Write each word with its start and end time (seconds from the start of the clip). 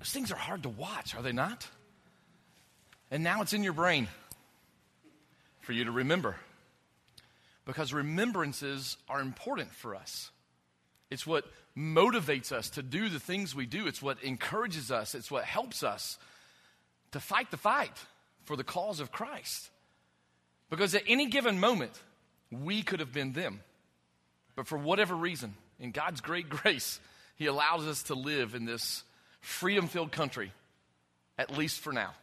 Those 0.00 0.10
things 0.10 0.32
are 0.32 0.36
hard 0.36 0.62
to 0.64 0.70
watch, 0.70 1.14
are 1.14 1.22
they 1.22 1.32
not? 1.32 1.68
And 3.10 3.22
now 3.22 3.42
it's 3.42 3.52
in 3.52 3.62
your 3.62 3.74
brain 3.74 4.08
for 5.60 5.72
you 5.72 5.84
to 5.84 5.90
remember. 5.90 6.36
Because 7.66 7.92
remembrances 7.92 8.96
are 9.08 9.20
important 9.20 9.72
for 9.72 9.94
us. 9.94 10.30
It's 11.10 11.26
what 11.26 11.44
motivates 11.76 12.50
us 12.50 12.70
to 12.70 12.82
do 12.82 13.08
the 13.08 13.20
things 13.20 13.54
we 13.54 13.66
do, 13.66 13.86
it's 13.86 14.00
what 14.00 14.22
encourages 14.22 14.90
us, 14.90 15.14
it's 15.14 15.30
what 15.30 15.44
helps 15.44 15.82
us 15.82 16.18
to 17.12 17.20
fight 17.20 17.50
the 17.50 17.56
fight 17.56 17.96
for 18.44 18.56
the 18.56 18.64
cause 18.64 19.00
of 19.00 19.12
Christ. 19.12 19.68
Because 20.70 20.94
at 20.94 21.02
any 21.06 21.26
given 21.26 21.60
moment, 21.60 21.92
we 22.50 22.82
could 22.82 23.00
have 23.00 23.12
been 23.12 23.32
them. 23.32 23.60
But 24.56 24.66
for 24.66 24.78
whatever 24.78 25.14
reason, 25.14 25.54
in 25.78 25.90
God's 25.90 26.20
great 26.20 26.48
grace, 26.48 27.00
He 27.36 27.46
allows 27.46 27.86
us 27.86 28.04
to 28.04 28.14
live 28.14 28.54
in 28.54 28.64
this 28.64 29.02
freedom 29.40 29.88
filled 29.88 30.12
country, 30.12 30.52
at 31.38 31.56
least 31.56 31.80
for 31.80 31.92
now. 31.92 32.14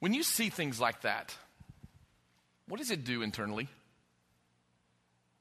When 0.00 0.14
you 0.14 0.22
see 0.22 0.48
things 0.48 0.80
like 0.80 1.02
that, 1.02 1.36
what 2.68 2.78
does 2.78 2.90
it 2.90 3.04
do 3.04 3.22
internally? 3.22 3.68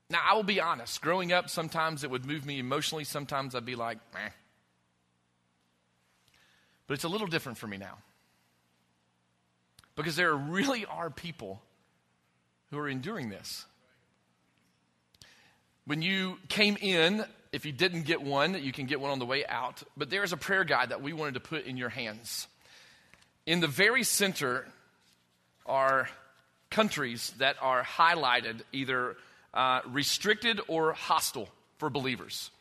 Now, 0.10 0.22
I 0.26 0.36
will 0.36 0.44
be 0.44 0.62
honest. 0.62 1.02
Growing 1.02 1.34
up, 1.34 1.50
sometimes 1.50 2.04
it 2.04 2.10
would 2.10 2.26
move 2.26 2.46
me 2.46 2.60
emotionally. 2.60 3.04
Sometimes 3.04 3.54
I'd 3.56 3.66
be 3.66 3.76
like, 3.76 3.98
eh. 4.16 4.30
But 6.88 6.94
it's 6.94 7.04
a 7.04 7.10
little 7.10 7.28
different 7.28 7.58
for 7.58 7.68
me 7.68 7.78
now. 7.78 7.98
Because 9.96 10.16
there 10.16 10.34
really 10.34 10.86
are 10.86 11.10
people 11.10 11.62
who 12.72 12.78
are 12.78 12.88
enduring 12.88 13.30
this. 13.30 13.66
When 15.86 16.02
you 16.02 16.38
came 16.48 16.78
in, 16.80 17.26
if 17.58 17.66
you 17.66 17.72
didn't 17.72 18.04
get 18.04 18.22
one, 18.22 18.64
you 18.64 18.72
can 18.72 18.86
get 18.86 19.02
one 19.02 19.10
on 19.10 19.18
the 19.18 19.26
way 19.26 19.44
out. 19.44 19.82
But 19.98 20.12
there 20.12 20.24
is 20.24 20.32
a 20.32 20.38
prayer 20.38 20.64
guide 20.64 20.90
that 20.90 21.02
we 21.02 21.12
wanted 21.12 21.34
to 21.34 21.40
put 21.40 21.66
in 21.66 21.76
your 21.76 21.90
hands. 21.90 22.48
In 23.48 23.62
the 23.62 23.68
very 23.68 24.04
center 24.04 24.68
are 25.66 26.08
countries 26.70 27.34
that 27.40 27.56
are 27.60 27.84
highlighted, 27.84 28.62
either 28.74 29.16
uh, 29.56 29.82
restricted 29.88 30.62
or 30.68 30.94
hostile 30.94 31.50
for 31.80 31.90
believers. 31.90 32.52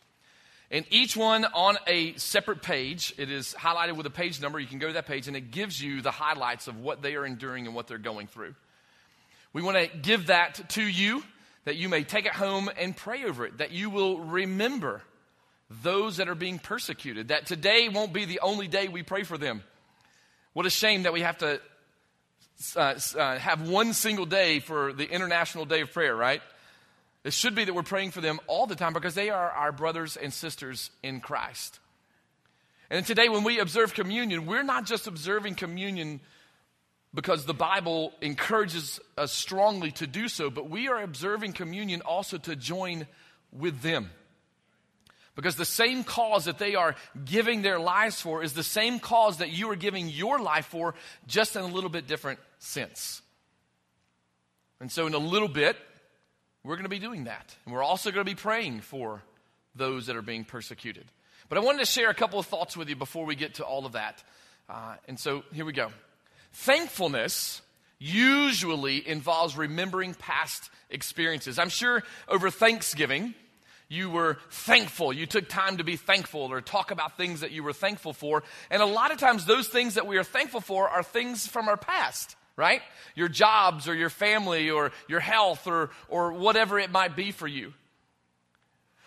And 0.71 0.87
each 0.89 1.15
one 1.15 1.45
on 1.45 1.77
a 1.87 2.15
separate 2.15 2.63
page, 2.63 3.13
it 3.19 3.31
is 3.31 3.53
highlighted 3.53 3.97
with 3.99 4.07
a 4.07 4.11
page 4.11 4.41
number. 4.41 4.59
You 4.59 4.67
can 4.67 4.79
go 4.79 4.87
to 4.87 4.95
that 4.95 5.07
page 5.07 5.29
and 5.29 5.37
it 5.37 5.51
gives 5.51 5.79
you 5.79 6.01
the 6.01 6.11
highlights 6.11 6.69
of 6.69 6.81
what 6.81 7.03
they 7.03 7.17
are 7.17 7.27
enduring 7.27 7.67
and 7.67 7.75
what 7.75 7.87
they're 7.87 7.99
going 7.99 8.29
through. 8.29 8.55
We 9.53 9.61
want 9.61 9.77
to 9.77 9.99
give 9.99 10.29
that 10.29 10.71
to 10.71 10.83
you 10.83 11.23
that 11.67 11.75
you 11.77 11.89
may 11.89 12.05
take 12.05 12.27
it 12.27 12.33
home 12.33 12.71
and 12.79 12.97
pray 12.97 13.25
over 13.25 13.45
it, 13.45 13.59
that 13.59 13.73
you 13.73 13.91
will 13.91 14.21
remember 14.21 15.03
those 15.83 16.19
that 16.19 16.29
are 16.29 16.37
being 16.37 16.61
persecuted, 16.61 17.29
that 17.29 17.45
today 17.45 17.89
won't 17.89 18.13
be 18.13 18.25
the 18.25 18.39
only 18.41 18.69
day 18.69 18.87
we 18.87 19.03
pray 19.03 19.25
for 19.25 19.37
them. 19.37 19.63
What 20.53 20.65
a 20.65 20.71
shame 20.71 21.03
that 21.03 21.13
we 21.13 21.23
have 21.23 21.39
to 21.39 21.61
uh, 22.77 22.95
uh, 23.19 23.39
have 23.39 23.69
one 23.69 23.93
single 23.95 24.27
day 24.27 24.61
for 24.61 24.93
the 24.93 25.11
International 25.11 25.65
Day 25.65 25.81
of 25.81 25.93
Prayer, 25.93 26.15
right? 26.15 26.41
It 27.25 27.33
should 27.33 27.57
be 27.57 27.65
that 27.65 27.75
we're 27.75 27.83
praying 27.83 28.13
for 28.13 28.21
them 28.21 28.39
all 28.47 28.69
the 28.69 28.77
time 28.77 28.93
because 28.93 29.17
they 29.17 29.31
are 29.31 29.51
our 29.51 29.73
brothers 29.73 30.17
and 30.17 30.33
sisters 30.33 30.93
in 31.03 31.21
Christ. 31.21 31.81
And 32.91 33.05
today, 33.05 33.29
when 33.29 33.43
we 33.43 33.59
observe 33.59 33.93
communion, 33.93 34.47
we're 34.47 34.63
not 34.63 34.87
just 34.87 35.09
observing 35.09 35.57
communion 35.57 36.21
because 37.17 37.47
the 37.47 37.55
Bible 37.55 38.13
encourages 38.21 39.01
us 39.17 39.33
strongly 39.33 39.91
to 39.93 40.07
do 40.07 40.29
so, 40.29 40.51
but 40.51 40.69
we 40.69 40.89
are 40.89 41.03
observing 41.03 41.55
communion 41.55 42.03
also 42.03 42.37
to 42.37 42.55
join 42.55 43.07
with 43.51 43.81
them. 43.81 44.11
Because 45.35 45.57
the 45.57 45.65
same 45.65 46.05
cause 46.05 46.45
that 46.45 46.59
they 46.59 46.75
are 46.75 46.95
giving 47.25 47.63
their 47.63 47.81
lives 47.81 48.21
for 48.21 48.43
is 48.43 48.53
the 48.53 48.63
same 48.63 49.01
cause 49.01 49.39
that 49.39 49.49
you 49.49 49.71
are 49.71 49.77
giving 49.77 50.11
your 50.11 50.39
life 50.39 50.67
for, 50.67 50.95
just 51.27 51.57
in 51.57 51.63
a 51.63 51.67
little 51.67 51.89
bit 51.89 52.07
different 52.07 52.39
sense. 52.59 53.23
And 54.79 54.93
so, 54.93 55.07
in 55.07 55.15
a 55.15 55.19
little 55.19 55.49
bit, 55.49 55.77
we're 56.65 56.77
going 56.77 56.85
to 56.85 56.91
be 56.91 56.99
doing 56.99 57.25
that. 57.25 57.57
And 57.65 57.75
we're 57.75 57.83
also 57.83 58.11
going 58.11 58.27
to 58.27 58.31
be 58.31 58.37
praying 58.37 58.83
for 58.83 59.23
those 59.75 60.07
that 60.07 60.17
are 60.17 60.23
being 60.23 60.45
persecuted. 60.45 61.07
But 61.49 61.57
I 61.57 61.63
wanted 61.63 61.79
to 61.79 61.87
share 61.87 62.11
a 62.11 62.15
couple 62.15 62.39
of 62.39 62.45
thoughts 62.45 62.77
with 62.77 62.91
you 62.91 62.97
before 62.97 63.25
we 63.25 63.37
get 63.37 63.55
to 63.55 63.65
all 63.65 63.87
of 63.87 63.93
that. 63.93 64.23
Uh, 64.69 64.97
and 65.09 65.19
so 65.19 65.45
here 65.53 65.65
we 65.65 65.73
go. 65.73 65.91
Thankfulness 66.61 67.61
usually 67.99 69.07
involves 69.07 69.57
remembering 69.57 70.15
past 70.15 70.71
experiences. 70.91 71.59
I'm 71.59 71.69
sure 71.69 72.03
over 72.29 72.51
Thanksgiving, 72.51 73.35
you 73.89 74.11
were 74.11 74.39
thankful. 74.51 75.13
You 75.13 75.27
took 75.27 75.49
time 75.49 75.77
to 75.77 75.85
be 75.85 75.97
thankful 75.97 76.41
or 76.41 76.61
talk 76.61 76.91
about 76.91 77.17
things 77.17 77.41
that 77.41 77.53
you 77.53 77.63
were 77.63 77.75
thankful 77.75 78.13
for. 78.13 78.43
And 78.71 78.81
a 78.81 78.87
lot 78.87 79.13
of 79.13 79.19
times, 79.19 79.45
those 79.45 79.69
things 79.69 79.95
that 79.95 80.07
we 80.07 80.17
are 80.17 80.25
thankful 80.25 80.61
for 80.61 80.89
are 80.89 81.03
things 81.03 81.47
from 81.47 81.69
our 81.69 81.77
past 81.77 82.35
right? 82.57 82.81
Your 83.15 83.29
jobs 83.29 83.87
or 83.87 83.95
your 83.95 84.09
family 84.09 84.71
or 84.71 84.91
your 85.09 85.21
health 85.21 85.67
or, 85.67 85.91
or 86.09 86.33
whatever 86.33 86.79
it 86.79 86.91
might 86.91 87.15
be 87.15 87.31
for 87.31 87.47
you. 87.47 87.75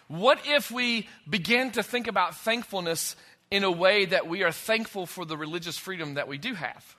What 0.07 0.39
if 0.45 0.69
we 0.69 1.09
begin 1.27 1.71
to 1.71 1.81
think 1.81 2.05
about 2.05 2.35
thankfulness 2.35 3.15
in 3.49 3.63
a 3.63 3.71
way 3.71 4.05
that 4.05 4.27
we 4.27 4.43
are 4.43 4.51
thankful 4.51 5.07
for 5.07 5.25
the 5.25 5.35
religious 5.35 5.79
freedom 5.79 6.13
that 6.13 6.27
we 6.27 6.37
do 6.37 6.53
have? 6.53 6.95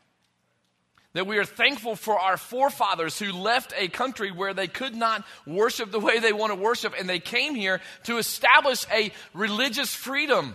That 1.13 1.27
we 1.27 1.39
are 1.39 1.45
thankful 1.45 1.97
for 1.97 2.19
our 2.19 2.37
forefathers 2.37 3.19
who 3.19 3.33
left 3.33 3.73
a 3.77 3.89
country 3.89 4.31
where 4.31 4.55
they 4.55 4.69
could 4.69 4.95
not 4.95 5.25
worship 5.45 5.91
the 5.91 5.99
way 5.99 6.21
they 6.21 6.33
want 6.33 6.53
to 6.53 6.59
worship, 6.59 6.95
and 6.99 7.09
they 7.09 7.19
came 7.19 7.55
here 7.55 7.81
to 8.05 8.19
establish 8.19 8.87
a 8.93 9.11
religious 9.35 9.93
freedom. 9.93 10.55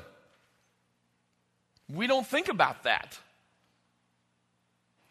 We 1.94 2.08
don't 2.08 2.26
think 2.26 2.48
about 2.48 2.84
that. 2.84 3.20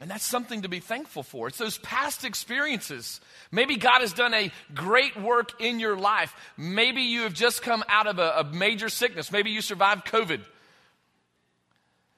And 0.01 0.11
that's 0.11 0.25
something 0.25 0.63
to 0.63 0.69
be 0.69 0.81
thankful 0.81 1.23
for. 1.23 1.49
It's 1.49 1.59
those 1.59 1.79
past 1.79 2.25
experiences. 2.25 3.21
Maybe 3.53 3.77
God 3.77 4.01
has 4.01 4.13
done 4.13 4.35
a 4.35 4.51
great 4.75 5.17
work 5.17 5.61
in 5.61 5.79
your 5.79 5.97
life. 5.97 6.35
Maybe 6.57 7.03
you 7.03 7.23
have 7.23 7.33
just 7.33 7.63
come 7.63 7.85
out 7.89 8.07
of 8.07 8.19
a, 8.19 8.35
a, 8.39 8.45
major 8.45 8.89
sickness. 8.89 9.31
Maybe 9.31 9.51
you 9.51 9.61
survived 9.61 10.07
COVID. 10.07 10.41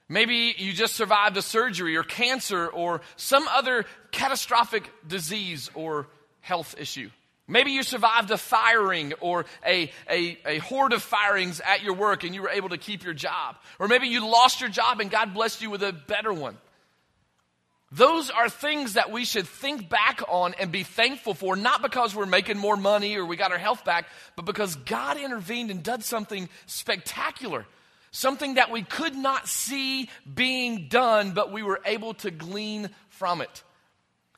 Maybe 0.09 0.55
you 0.57 0.71
just 0.71 0.95
survived 0.95 1.35
a 1.35 1.41
surgery 1.41 1.97
or 1.97 2.03
cancer 2.03 2.67
or 2.67 3.01
some 3.17 3.47
other 3.49 3.85
catastrophic 4.11 4.89
disease 5.05 5.69
or 5.73 6.07
health 6.39 6.75
issue. 6.79 7.09
Maybe 7.49 7.71
you 7.71 7.83
survived 7.83 8.31
a 8.31 8.37
firing 8.37 9.13
or 9.21 9.45
a, 9.65 9.91
a, 10.09 10.37
a 10.45 10.57
horde 10.59 10.93
of 10.93 11.01
firings 11.01 11.61
at 11.61 11.81
your 11.81 11.93
work 11.93 12.23
and 12.23 12.35
you 12.35 12.41
were 12.41 12.49
able 12.49 12.69
to 12.69 12.77
keep 12.77 13.03
your 13.03 13.13
job. 13.13 13.55
Or 13.79 13.87
maybe 13.87 14.07
you 14.07 14.25
lost 14.25 14.59
your 14.59 14.69
job 14.69 14.99
and 14.99 15.09
God 15.09 15.33
blessed 15.33 15.61
you 15.61 15.69
with 15.69 15.83
a 15.83 15.93
better 15.93 16.33
one. 16.33 16.57
Those 17.89 18.29
are 18.29 18.49
things 18.49 18.93
that 18.93 19.11
we 19.11 19.23
should 19.23 19.47
think 19.47 19.87
back 19.87 20.21
on 20.27 20.55
and 20.55 20.73
be 20.73 20.83
thankful 20.83 21.33
for, 21.33 21.55
not 21.55 21.81
because 21.81 22.13
we're 22.13 22.25
making 22.25 22.57
more 22.57 22.75
money 22.75 23.15
or 23.15 23.25
we 23.25 23.37
got 23.37 23.53
our 23.53 23.57
health 23.57 23.85
back, 23.85 24.07
but 24.35 24.43
because 24.43 24.75
God 24.75 25.17
intervened 25.17 25.71
and 25.71 25.81
did 25.81 26.03
something 26.03 26.49
spectacular. 26.65 27.65
Something 28.11 28.55
that 28.55 28.71
we 28.71 28.83
could 28.83 29.15
not 29.15 29.47
see 29.47 30.09
being 30.31 30.87
done, 30.87 31.31
but 31.31 31.51
we 31.51 31.63
were 31.63 31.81
able 31.85 32.13
to 32.15 32.31
glean 32.31 32.89
from 33.09 33.41
it. 33.41 33.63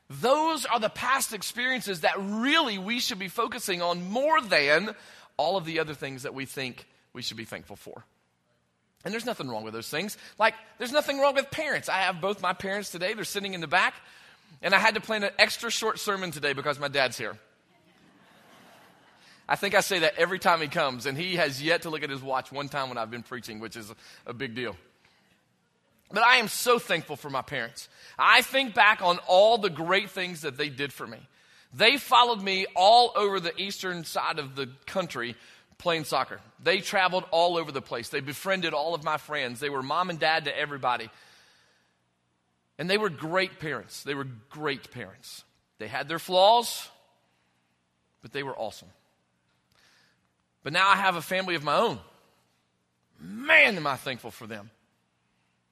Those 0.08 0.66
are 0.66 0.80
the 0.80 0.88
past 0.88 1.32
experiences 1.32 2.00
that 2.00 2.14
really 2.18 2.78
we 2.78 2.98
should 2.98 3.20
be 3.20 3.28
focusing 3.28 3.80
on 3.80 4.10
more 4.10 4.40
than 4.40 4.94
all 5.36 5.56
of 5.56 5.64
the 5.64 5.78
other 5.78 5.94
things 5.94 6.24
that 6.24 6.34
we 6.34 6.46
think 6.46 6.86
we 7.12 7.22
should 7.22 7.36
be 7.36 7.44
thankful 7.44 7.76
for. 7.76 8.04
And 9.04 9.14
there's 9.14 9.24
nothing 9.24 9.48
wrong 9.48 9.64
with 9.64 9.72
those 9.72 9.88
things. 9.88 10.18
Like, 10.38 10.54
there's 10.78 10.92
nothing 10.92 11.18
wrong 11.18 11.34
with 11.34 11.50
parents. 11.50 11.88
I 11.88 11.98
have 11.98 12.20
both 12.20 12.42
my 12.42 12.52
parents 12.52 12.90
today, 12.90 13.14
they're 13.14 13.24
sitting 13.24 13.54
in 13.54 13.60
the 13.60 13.68
back. 13.68 13.94
And 14.62 14.74
I 14.74 14.78
had 14.78 14.94
to 14.94 15.00
plan 15.00 15.22
an 15.22 15.30
extra 15.38 15.70
short 15.70 15.98
sermon 15.98 16.32
today 16.32 16.52
because 16.52 16.78
my 16.78 16.88
dad's 16.88 17.16
here. 17.16 17.38
I 19.50 19.56
think 19.56 19.74
I 19.74 19.80
say 19.80 19.98
that 19.98 20.14
every 20.16 20.38
time 20.38 20.60
he 20.60 20.68
comes, 20.68 21.06
and 21.06 21.18
he 21.18 21.34
has 21.34 21.60
yet 21.60 21.82
to 21.82 21.90
look 21.90 22.04
at 22.04 22.08
his 22.08 22.22
watch 22.22 22.52
one 22.52 22.68
time 22.68 22.88
when 22.88 22.96
I've 22.96 23.10
been 23.10 23.24
preaching, 23.24 23.58
which 23.58 23.76
is 23.76 23.92
a 24.24 24.32
big 24.32 24.54
deal. 24.54 24.76
But 26.12 26.22
I 26.22 26.36
am 26.36 26.46
so 26.46 26.78
thankful 26.78 27.16
for 27.16 27.30
my 27.30 27.42
parents. 27.42 27.88
I 28.16 28.42
think 28.42 28.74
back 28.74 29.02
on 29.02 29.18
all 29.26 29.58
the 29.58 29.68
great 29.68 30.10
things 30.10 30.42
that 30.42 30.56
they 30.56 30.68
did 30.68 30.92
for 30.92 31.04
me. 31.04 31.18
They 31.74 31.96
followed 31.96 32.40
me 32.40 32.66
all 32.76 33.12
over 33.16 33.40
the 33.40 33.60
eastern 33.60 34.04
side 34.04 34.38
of 34.38 34.54
the 34.54 34.68
country 34.86 35.34
playing 35.78 36.04
soccer. 36.04 36.40
They 36.62 36.78
traveled 36.78 37.24
all 37.32 37.56
over 37.56 37.72
the 37.72 37.82
place. 37.82 38.08
They 38.08 38.20
befriended 38.20 38.72
all 38.72 38.94
of 38.94 39.02
my 39.02 39.16
friends. 39.16 39.58
They 39.58 39.70
were 39.70 39.82
mom 39.82 40.10
and 40.10 40.20
dad 40.20 40.44
to 40.44 40.56
everybody. 40.56 41.10
And 42.78 42.88
they 42.88 42.98
were 42.98 43.10
great 43.10 43.58
parents. 43.58 44.04
They 44.04 44.14
were 44.14 44.28
great 44.48 44.92
parents. 44.92 45.42
They 45.78 45.88
had 45.88 46.06
their 46.06 46.20
flaws, 46.20 46.88
but 48.22 48.32
they 48.32 48.44
were 48.44 48.56
awesome. 48.56 48.88
But 50.62 50.72
now 50.72 50.88
I 50.88 50.96
have 50.96 51.16
a 51.16 51.22
family 51.22 51.54
of 51.54 51.64
my 51.64 51.76
own. 51.76 51.98
Man, 53.20 53.76
am 53.76 53.86
I 53.86 53.96
thankful 53.96 54.30
for 54.30 54.46
them. 54.46 54.70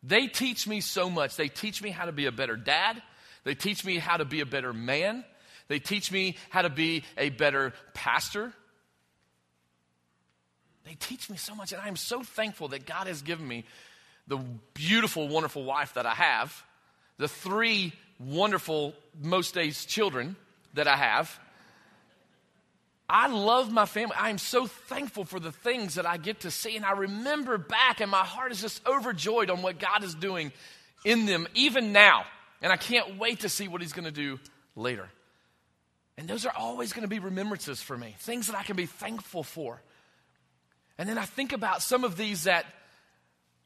They 0.03 0.27
teach 0.27 0.67
me 0.67 0.81
so 0.81 1.11
much. 1.11 1.37
They 1.37 1.49
teach 1.49 1.83
me 1.83 1.91
how 1.91 2.07
to 2.07 2.13
be 2.13 2.27
a 2.27 2.33
better 2.33 2.57
dad. 2.57 3.03
They 3.45 3.55
teach 3.55 3.85
me 3.85 3.99
how 3.99 4.17
to 4.17 4.25
be 4.25 4.41
a 4.41 4.47
better 4.47 4.73
man. 4.73 5.25
They 5.69 5.79
teach 5.79 6.13
me 6.13 6.37
how 6.51 6.63
to 6.63 6.71
be 6.71 7.05
a 7.17 7.31
better 7.31 7.73
pastor. 7.95 8.53
They 10.85 10.95
teach 10.95 11.29
me 11.29 11.37
so 11.37 11.55
much, 11.55 11.73
and 11.73 11.83
I 11.83 11.89
am 11.89 11.97
so 11.97 12.23
thankful 12.23 12.69
that 12.69 12.87
God 12.87 13.07
has 13.09 13.21
given 13.23 13.47
me 13.47 13.65
the 14.27 14.39
beautiful, 14.75 15.29
wonderful 15.29 15.65
wife 15.65 15.95
that 15.95 16.07
I 16.07 16.15
have, 16.15 16.65
the 17.19 17.29
three 17.29 17.93
wonderful, 18.19 18.95
most 19.21 19.55
days, 19.55 19.85
children 19.85 20.37
that 20.75 20.89
I 20.89 20.97
have. 20.97 21.39
I 23.09 23.29
love 23.29 23.73
my 23.73 23.87
family. 23.87 24.15
I 24.19 24.29
am 24.29 24.39
so 24.39 24.67
thankful 24.67 25.25
for 25.25 25.41
the 25.41 25.53
things 25.53 25.95
that 25.95 26.05
I 26.05 26.19
get 26.19 26.41
to 26.41 26.51
see. 26.51 26.77
And 26.77 26.85
I 26.85 26.93
remember 26.93 27.57
back, 27.57 28.01
and 28.01 28.11
my 28.11 28.25
heart 28.25 28.53
is 28.53 28.61
just 28.61 28.87
overjoyed 28.87 29.49
on 29.49 29.63
what 29.63 29.79
God 29.79 30.05
is 30.05 30.15
doing 30.15 30.53
in 31.05 31.25
them, 31.25 31.49
even 31.55 31.93
now. 31.93 32.25
And 32.61 32.73
I 32.73 32.77
can't 32.77 33.19
wait 33.19 33.41
to 33.41 33.49
see 33.49 33.67
what 33.67 33.81
He's 33.81 33.95
going 33.95 34.05
to 34.05 34.11
do 34.11 34.39
later. 34.77 35.09
And 36.19 36.29
those 36.29 36.45
are 36.45 36.53
always 36.55 36.93
going 36.93 37.03
to 37.03 37.09
be 37.09 37.21
remembrances 37.21 37.81
for 37.81 37.97
me, 37.97 38.15
things 38.19 38.49
that 38.49 38.57
I 38.57 38.63
can 38.63 38.77
be 38.77 38.87
thankful 38.87 39.43
for. 39.43 39.81
And 40.99 41.09
then 41.09 41.17
I 41.17 41.25
think 41.25 41.53
about 41.53 41.81
some 41.81 42.05
of 42.05 42.17
these 42.17 42.45
that 42.45 42.67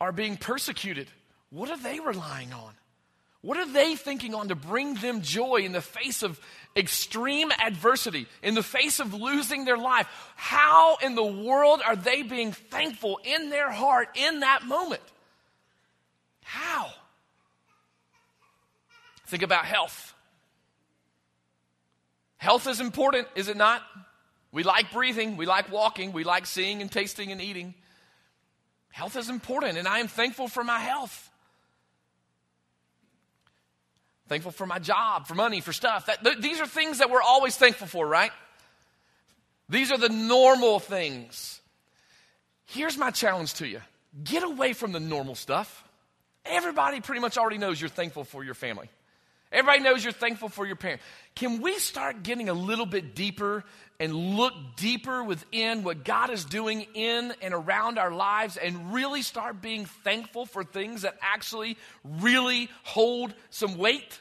are 0.00 0.12
being 0.12 0.36
persecuted. 0.36 1.08
What 1.50 1.70
are 1.70 1.78
they 1.78 1.98
relying 1.98 2.52
on? 2.52 2.74
What 3.40 3.56
are 3.56 3.72
they 3.72 3.96
thinking 3.96 4.34
on 4.34 4.48
to 4.48 4.54
bring 4.54 4.94
them 4.94 5.22
joy 5.22 5.62
in 5.62 5.72
the 5.72 5.80
face 5.80 6.22
of 6.22 6.38
extreme 6.76 7.50
adversity, 7.52 8.26
in 8.42 8.54
the 8.54 8.62
face 8.62 9.00
of 9.00 9.14
losing 9.14 9.64
their 9.64 9.76
life? 9.76 10.06
How 10.36 10.96
in 10.96 11.14
the 11.14 11.24
world 11.24 11.80
are 11.84 11.96
they 11.96 12.22
being 12.22 12.52
thankful 12.52 13.20
in 13.24 13.50
their 13.50 13.70
heart 13.70 14.08
in 14.14 14.40
that 14.40 14.64
moment? 14.64 15.02
How? 16.42 16.90
Think 19.26 19.42
about 19.42 19.64
health. 19.64 20.14
Health 22.36 22.66
is 22.66 22.80
important, 22.80 23.28
is 23.34 23.48
it 23.48 23.56
not? 23.56 23.82
We 24.50 24.62
like 24.62 24.92
breathing, 24.92 25.36
we 25.36 25.46
like 25.46 25.72
walking, 25.72 26.12
we 26.12 26.24
like 26.24 26.44
seeing 26.44 26.82
and 26.82 26.92
tasting 26.92 27.32
and 27.32 27.40
eating. 27.40 27.74
Health 28.90 29.16
is 29.16 29.30
important, 29.30 29.78
and 29.78 29.88
I 29.88 30.00
am 30.00 30.08
thankful 30.08 30.48
for 30.48 30.62
my 30.62 30.78
health. 30.78 31.30
Thankful 34.28 34.52
for 34.52 34.66
my 34.66 34.78
job, 34.78 35.26
for 35.26 35.34
money, 35.34 35.60
for 35.60 35.72
stuff. 35.72 36.06
That, 36.06 36.24
th- 36.24 36.38
these 36.38 36.60
are 36.60 36.66
things 36.66 36.98
that 36.98 37.10
we're 37.10 37.22
always 37.22 37.56
thankful 37.56 37.86
for, 37.86 38.06
right? 38.06 38.30
These 39.68 39.90
are 39.90 39.98
the 39.98 40.08
normal 40.08 40.78
things. 40.78 41.60
Here's 42.66 42.96
my 42.96 43.10
challenge 43.10 43.54
to 43.54 43.66
you 43.66 43.80
get 44.22 44.42
away 44.42 44.72
from 44.72 44.92
the 44.92 45.00
normal 45.00 45.34
stuff. 45.34 45.84
Everybody 46.44 47.00
pretty 47.00 47.20
much 47.20 47.38
already 47.38 47.58
knows 47.58 47.80
you're 47.80 47.90
thankful 47.90 48.24
for 48.24 48.42
your 48.42 48.54
family. 48.54 48.88
Everybody 49.52 49.82
knows 49.82 50.02
you're 50.02 50.12
thankful 50.12 50.48
for 50.48 50.66
your 50.66 50.76
parents. 50.76 51.04
Can 51.34 51.62
we 51.62 51.78
start 51.78 52.22
getting 52.22 52.48
a 52.48 52.54
little 52.54 52.86
bit 52.86 53.14
deeper 53.14 53.64
and 53.98 54.14
look 54.14 54.52
deeper 54.76 55.24
within 55.24 55.82
what 55.82 56.04
God 56.04 56.30
is 56.30 56.44
doing 56.44 56.86
in 56.94 57.32
and 57.40 57.54
around 57.54 57.98
our 57.98 58.10
lives 58.10 58.56
and 58.56 58.92
really 58.92 59.22
start 59.22 59.62
being 59.62 59.86
thankful 59.86 60.44
for 60.44 60.62
things 60.62 61.02
that 61.02 61.16
actually 61.22 61.78
really 62.04 62.68
hold 62.82 63.34
some 63.50 63.78
weight? 63.78 64.20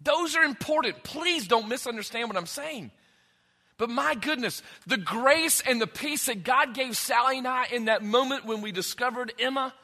Those 0.00 0.36
are 0.36 0.44
important. 0.44 1.02
Please 1.02 1.46
don't 1.46 1.68
misunderstand 1.68 2.28
what 2.28 2.36
I'm 2.36 2.46
saying. 2.46 2.92
But 3.76 3.90
my 3.90 4.14
goodness, 4.14 4.62
the 4.86 4.96
grace 4.96 5.60
and 5.60 5.80
the 5.80 5.86
peace 5.86 6.26
that 6.26 6.44
God 6.44 6.74
gave 6.74 6.96
Sally 6.96 7.38
and 7.38 7.48
I 7.48 7.66
in 7.72 7.86
that 7.86 8.02
moment 8.02 8.44
when 8.44 8.60
we 8.60 8.70
discovered 8.70 9.32
Emma 9.38 9.74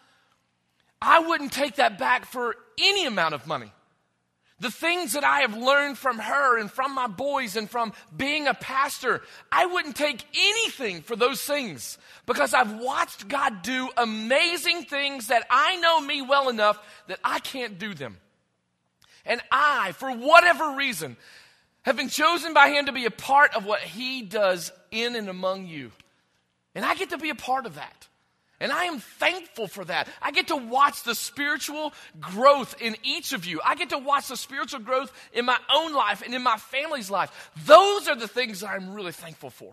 I 1.02 1.20
wouldn't 1.20 1.52
take 1.52 1.76
that 1.76 1.98
back 1.98 2.26
for 2.26 2.56
any 2.78 3.06
amount 3.06 3.34
of 3.34 3.46
money. 3.46 3.72
The 4.60 4.70
things 4.70 5.14
that 5.14 5.24
I 5.24 5.40
have 5.40 5.56
learned 5.56 5.96
from 5.96 6.18
her 6.18 6.58
and 6.58 6.70
from 6.70 6.94
my 6.94 7.06
boys 7.06 7.56
and 7.56 7.68
from 7.68 7.94
being 8.14 8.46
a 8.46 8.52
pastor, 8.52 9.22
I 9.50 9.64
wouldn't 9.64 9.96
take 9.96 10.22
anything 10.34 11.00
for 11.00 11.16
those 11.16 11.40
things 11.42 11.96
because 12.26 12.52
I've 12.52 12.78
watched 12.78 13.26
God 13.26 13.62
do 13.62 13.88
amazing 13.96 14.84
things 14.84 15.28
that 15.28 15.46
I 15.50 15.76
know 15.76 15.98
me 16.02 16.20
well 16.20 16.50
enough 16.50 16.78
that 17.08 17.18
I 17.24 17.38
can't 17.38 17.78
do 17.78 17.94
them. 17.94 18.18
And 19.24 19.40
I, 19.50 19.92
for 19.92 20.10
whatever 20.10 20.76
reason, 20.76 21.16
have 21.82 21.96
been 21.96 22.10
chosen 22.10 22.52
by 22.52 22.68
Him 22.68 22.86
to 22.86 22.92
be 22.92 23.06
a 23.06 23.10
part 23.10 23.54
of 23.54 23.64
what 23.64 23.80
He 23.80 24.20
does 24.20 24.72
in 24.90 25.16
and 25.16 25.30
among 25.30 25.66
you. 25.68 25.90
And 26.74 26.84
I 26.84 26.94
get 26.94 27.10
to 27.10 27.18
be 27.18 27.30
a 27.30 27.34
part 27.34 27.64
of 27.64 27.76
that. 27.76 28.08
And 28.60 28.70
I 28.70 28.84
am 28.84 28.98
thankful 28.98 29.68
for 29.68 29.86
that. 29.86 30.06
I 30.20 30.32
get 30.32 30.48
to 30.48 30.56
watch 30.56 31.02
the 31.02 31.14
spiritual 31.14 31.94
growth 32.20 32.76
in 32.80 32.94
each 33.02 33.32
of 33.32 33.46
you. 33.46 33.60
I 33.64 33.74
get 33.74 33.88
to 33.88 33.98
watch 33.98 34.28
the 34.28 34.36
spiritual 34.36 34.80
growth 34.80 35.10
in 35.32 35.46
my 35.46 35.56
own 35.74 35.94
life 35.94 36.22
and 36.22 36.34
in 36.34 36.42
my 36.42 36.58
family's 36.58 37.10
life. 37.10 37.50
Those 37.64 38.06
are 38.06 38.16
the 38.16 38.28
things 38.28 38.62
I'm 38.62 38.92
really 38.92 39.12
thankful 39.12 39.48
for. 39.48 39.72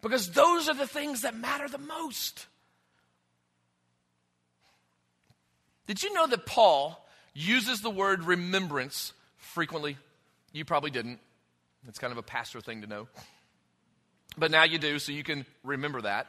Because 0.00 0.30
those 0.30 0.70
are 0.70 0.74
the 0.74 0.86
things 0.86 1.22
that 1.22 1.36
matter 1.36 1.68
the 1.68 1.76
most. 1.76 2.46
Did 5.86 6.02
you 6.02 6.14
know 6.14 6.26
that 6.26 6.46
Paul 6.46 7.06
uses 7.34 7.82
the 7.82 7.90
word 7.90 8.24
remembrance 8.24 9.12
frequently? 9.36 9.98
You 10.52 10.64
probably 10.64 10.90
didn't. 10.90 11.20
It's 11.86 11.98
kind 11.98 12.12
of 12.12 12.18
a 12.18 12.22
pastor 12.22 12.62
thing 12.62 12.80
to 12.80 12.86
know. 12.86 13.08
But 14.38 14.50
now 14.50 14.64
you 14.64 14.78
do, 14.78 14.98
so 14.98 15.12
you 15.12 15.22
can 15.22 15.44
remember 15.64 16.00
that. 16.02 16.28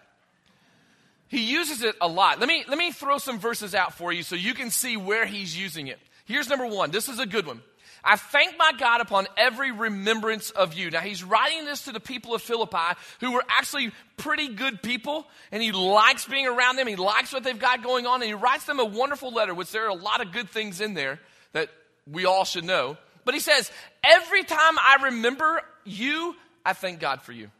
He 1.31 1.49
uses 1.49 1.81
it 1.81 1.95
a 2.01 2.09
lot. 2.09 2.41
Let 2.41 2.49
me, 2.49 2.65
let 2.67 2.77
me 2.77 2.91
throw 2.91 3.17
some 3.17 3.39
verses 3.39 3.73
out 3.73 3.93
for 3.93 4.11
you 4.11 4.21
so 4.21 4.35
you 4.35 4.53
can 4.53 4.69
see 4.69 4.97
where 4.97 5.25
he's 5.25 5.57
using 5.57 5.87
it. 5.87 5.97
Here's 6.25 6.49
number 6.49 6.67
one. 6.67 6.91
This 6.91 7.07
is 7.07 7.19
a 7.19 7.25
good 7.25 7.47
one. 7.47 7.61
I 8.03 8.17
thank 8.17 8.57
my 8.57 8.73
God 8.77 8.99
upon 8.99 9.27
every 9.37 9.71
remembrance 9.71 10.49
of 10.49 10.73
you. 10.73 10.89
Now, 10.91 10.99
he's 10.99 11.23
writing 11.23 11.63
this 11.63 11.85
to 11.85 11.93
the 11.93 12.01
people 12.01 12.35
of 12.35 12.41
Philippi 12.41 12.99
who 13.21 13.31
were 13.31 13.45
actually 13.47 13.93
pretty 14.17 14.49
good 14.49 14.83
people, 14.83 15.25
and 15.53 15.63
he 15.63 15.71
likes 15.71 16.25
being 16.25 16.47
around 16.47 16.75
them. 16.75 16.87
He 16.87 16.97
likes 16.97 17.31
what 17.31 17.45
they've 17.45 17.57
got 17.57 17.81
going 17.81 18.05
on, 18.05 18.15
and 18.21 18.27
he 18.27 18.33
writes 18.33 18.65
them 18.65 18.81
a 18.81 18.85
wonderful 18.85 19.31
letter, 19.31 19.53
which 19.53 19.71
there 19.71 19.85
are 19.85 19.89
a 19.89 19.93
lot 19.93 20.19
of 20.19 20.33
good 20.33 20.49
things 20.49 20.81
in 20.81 20.95
there 20.95 21.17
that 21.53 21.69
we 22.05 22.25
all 22.25 22.43
should 22.43 22.65
know. 22.65 22.97
But 23.23 23.35
he 23.35 23.39
says, 23.39 23.71
Every 24.03 24.43
time 24.43 24.77
I 24.79 24.97
remember 25.05 25.61
you, 25.85 26.35
I 26.65 26.73
thank 26.73 26.99
God 26.99 27.21
for 27.21 27.31
you. 27.31 27.51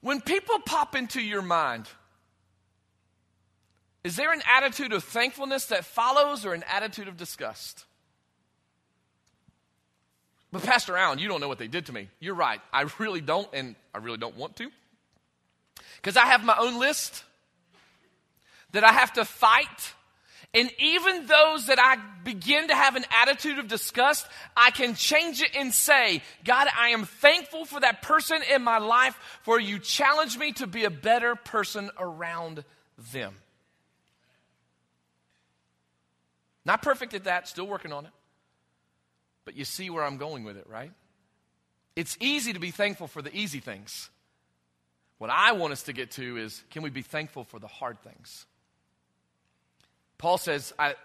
When 0.00 0.20
people 0.20 0.58
pop 0.60 0.94
into 0.94 1.20
your 1.20 1.42
mind, 1.42 1.86
is 4.02 4.16
there 4.16 4.32
an 4.32 4.42
attitude 4.56 4.92
of 4.92 5.04
thankfulness 5.04 5.66
that 5.66 5.84
follows 5.84 6.46
or 6.46 6.54
an 6.54 6.64
attitude 6.72 7.08
of 7.08 7.16
disgust? 7.16 7.84
But, 10.52 10.62
Pastor 10.62 10.96
Allen, 10.96 11.18
you 11.18 11.28
don't 11.28 11.40
know 11.40 11.48
what 11.48 11.58
they 11.58 11.68
did 11.68 11.86
to 11.86 11.92
me. 11.92 12.08
You're 12.18 12.34
right. 12.34 12.60
I 12.72 12.86
really 12.98 13.20
don't, 13.20 13.48
and 13.52 13.76
I 13.94 13.98
really 13.98 14.16
don't 14.16 14.36
want 14.36 14.56
to. 14.56 14.70
Because 15.96 16.16
I 16.16 16.26
have 16.26 16.44
my 16.44 16.56
own 16.58 16.80
list 16.80 17.22
that 18.72 18.82
I 18.82 18.92
have 18.92 19.12
to 19.14 19.24
fight 19.24 19.94
and 20.52 20.70
even 20.78 21.26
those 21.26 21.66
that 21.66 21.78
I 21.78 21.96
begin 22.24 22.68
to 22.68 22.74
have 22.74 22.96
an 22.96 23.04
attitude 23.22 23.58
of 23.60 23.68
disgust, 23.68 24.26
I 24.56 24.72
can 24.72 24.94
change 24.94 25.40
it 25.40 25.54
and 25.56 25.72
say, 25.72 26.22
God, 26.44 26.66
I 26.76 26.88
am 26.88 27.04
thankful 27.04 27.64
for 27.64 27.78
that 27.80 28.02
person 28.02 28.40
in 28.52 28.62
my 28.62 28.78
life, 28.78 29.16
for 29.42 29.60
you 29.60 29.78
challenge 29.78 30.36
me 30.36 30.52
to 30.54 30.66
be 30.66 30.84
a 30.84 30.90
better 30.90 31.36
person 31.36 31.90
around 31.98 32.64
them. 33.12 33.34
Not 36.64 36.82
perfect 36.82 37.14
at 37.14 37.24
that, 37.24 37.46
still 37.46 37.66
working 37.66 37.92
on 37.92 38.06
it. 38.06 38.12
But 39.44 39.56
you 39.56 39.64
see 39.64 39.88
where 39.88 40.04
I'm 40.04 40.16
going 40.16 40.42
with 40.42 40.56
it, 40.56 40.66
right? 40.68 40.92
It's 41.94 42.16
easy 42.20 42.52
to 42.52 42.60
be 42.60 42.70
thankful 42.72 43.06
for 43.06 43.22
the 43.22 43.34
easy 43.34 43.60
things. 43.60 44.10
What 45.18 45.30
I 45.30 45.52
want 45.52 45.72
us 45.72 45.84
to 45.84 45.92
get 45.92 46.12
to 46.12 46.38
is 46.38 46.62
can 46.70 46.82
we 46.82 46.90
be 46.90 47.02
thankful 47.02 47.44
for 47.44 47.60
the 47.60 47.66
hard 47.68 48.00
things? 48.02 48.46
Paul 50.20 50.36
says, 50.36 50.74
I 50.78 50.96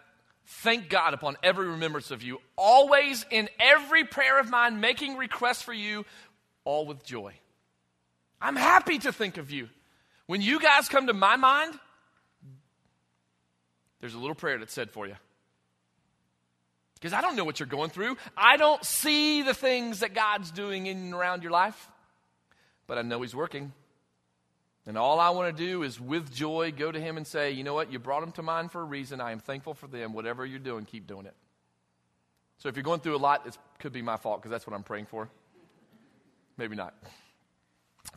thank 0.46 0.90
God 0.90 1.14
upon 1.14 1.38
every 1.42 1.70
remembrance 1.70 2.12
of 2.12 2.22
you, 2.22 2.42
always 2.58 3.26
in 3.32 3.48
every 3.62 4.04
prayer 4.04 4.40
of 4.42 4.50
mine, 4.50 4.82
making 4.82 5.16
requests 5.16 5.62
for 5.62 5.72
you, 5.72 6.06
all 6.66 6.86
with 6.86 7.04
joy. 7.06 7.34
I'm 8.42 8.58
happy 8.58 9.00
to 9.00 9.14
think 9.14 9.38
of 9.38 9.52
you. 9.52 9.70
When 10.28 10.42
you 10.42 10.60
guys 10.60 10.90
come 10.90 11.08
to 11.08 11.14
my 11.14 11.38
mind, 11.38 11.80
there's 14.02 14.16
a 14.16 14.20
little 14.20 14.36
prayer 14.36 14.60
that's 14.60 14.74
said 14.74 14.92
for 14.92 15.08
you. 15.08 15.16
Because 16.96 17.14
I 17.14 17.22
don't 17.22 17.38
know 17.38 17.46
what 17.46 17.62
you're 17.62 17.68
going 17.68 17.90
through. 17.90 18.18
I 18.36 18.58
don't 18.58 18.84
see 18.84 19.44
the 19.44 19.54
things 19.54 20.02
that 20.02 20.14
God's 20.14 20.52
doing 20.52 20.88
in 20.88 20.98
and 20.98 21.14
around 21.14 21.42
your 21.42 21.54
life, 21.54 21.88
but 22.86 22.98
I 22.98 23.02
know 23.02 23.22
He's 23.22 23.36
working. 23.36 23.72
And 24.88 24.98
all 24.98 25.20
I 25.20 25.32
want 25.32 25.56
to 25.56 25.66
do 25.66 25.82
is, 25.84 26.00
with 26.00 26.32
joy, 26.34 26.72
go 26.72 26.92
to 26.92 27.00
him 27.00 27.18
and 27.18 27.26
say, 27.26 27.52
You 27.52 27.64
know 27.64 27.74
what? 27.74 27.92
You 27.92 28.00
brought 28.00 28.22
them 28.22 28.32
to 28.34 28.44
mind 28.44 28.72
for 28.72 28.82
a 28.82 28.86
reason. 28.86 29.20
I 29.20 29.32
am 29.32 29.40
thankful 29.40 29.74
for 29.74 29.88
them. 29.88 30.14
Whatever 30.14 30.46
you're 30.46 30.60
doing, 30.60 30.86
keep 30.86 31.08
doing 31.08 31.26
it. 31.26 31.34
So 32.60 32.70
if 32.70 32.76
you're 32.76 32.84
going 32.84 33.00
through 33.00 33.16
a 33.16 33.18
lot, 33.18 33.46
it 33.48 33.58
could 33.80 33.94
be 33.94 34.02
my 34.02 34.18
fault 34.18 34.42
because 34.42 34.52
that's 34.52 34.68
what 34.68 34.76
I'm 34.76 34.84
praying 34.84 35.08
for. 35.08 35.30
Maybe 36.58 36.76
not. 36.76 36.94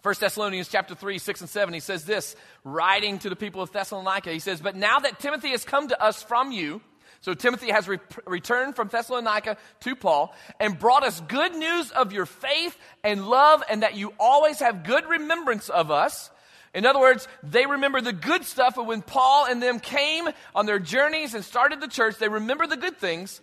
1 0.02 0.14
Thessalonians 0.20 0.68
chapter 0.68 0.94
3, 0.94 1.18
6 1.18 1.40
and 1.40 1.50
7, 1.50 1.74
he 1.74 1.80
says 1.80 2.04
this, 2.04 2.36
writing 2.62 3.18
to 3.18 3.30
the 3.30 3.36
people 3.36 3.62
of 3.62 3.72
Thessalonica, 3.72 4.30
he 4.30 4.38
says, 4.38 4.60
But 4.60 4.76
now 4.76 5.00
that 5.00 5.18
Timothy 5.18 5.48
has 5.50 5.64
come 5.64 5.88
to 5.88 6.00
us 6.00 6.22
from 6.22 6.52
you, 6.52 6.80
So 7.20 7.34
Timothy 7.34 7.70
has 7.70 7.88
re- 7.88 7.98
returned 8.26 8.76
from 8.76 8.88
Thessalonica 8.88 9.56
to 9.80 9.96
Paul 9.96 10.34
and 10.60 10.78
brought 10.78 11.04
us 11.04 11.20
good 11.22 11.54
news 11.54 11.90
of 11.90 12.12
your 12.12 12.26
faith 12.26 12.76
and 13.02 13.28
love 13.28 13.62
and 13.68 13.82
that 13.82 13.96
you 13.96 14.12
always 14.20 14.60
have 14.60 14.84
good 14.84 15.04
remembrance 15.08 15.68
of 15.68 15.90
us. 15.90 16.30
In 16.74 16.86
other 16.86 17.00
words, 17.00 17.26
they 17.42 17.66
remember 17.66 18.00
the 18.00 18.12
good 18.12 18.44
stuff, 18.44 18.74
but 18.76 18.86
when 18.86 19.02
Paul 19.02 19.46
and 19.46 19.62
them 19.62 19.80
came 19.80 20.28
on 20.54 20.66
their 20.66 20.78
journeys 20.78 21.34
and 21.34 21.44
started 21.44 21.80
the 21.80 21.88
church, 21.88 22.18
they 22.18 22.28
remember 22.28 22.66
the 22.66 22.76
good 22.76 22.98
things, 22.98 23.40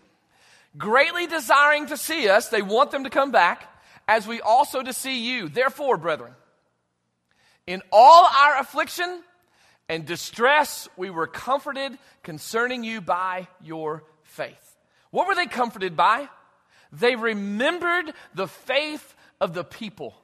greatly 0.78 1.28
desiring 1.28 1.88
to 1.88 1.98
see 1.98 2.30
us. 2.30 2.50
They 2.50 2.62
want 2.62 2.92
them 2.92 3.04
to 3.04 3.10
come 3.10 3.32
back, 3.32 3.68
as 4.08 4.28
we 4.28 4.42
also 4.42 4.82
to 4.82 4.94
see 4.94 5.32
you. 5.32 5.50
Therefore, 5.50 5.98
brethren, 5.98 6.34
in 7.66 7.82
all 7.92 8.26
our 8.26 8.60
affliction, 8.60 9.24
and 9.88 10.06
distress, 10.06 10.88
we 10.98 11.10
were 11.10 11.28
comforted 11.28 11.98
concerning 12.24 12.84
you 12.84 13.02
by 13.02 13.48
your 13.64 14.04
faith. 14.24 14.78
What 15.12 15.28
were 15.28 15.36
they 15.36 15.46
comforted 15.46 15.96
by? 15.96 16.28
They 16.92 17.16
remembered 17.16 18.14
the 18.34 18.48
faith 18.48 19.16
of 19.40 19.54
the 19.54 19.64
people. 19.64 20.16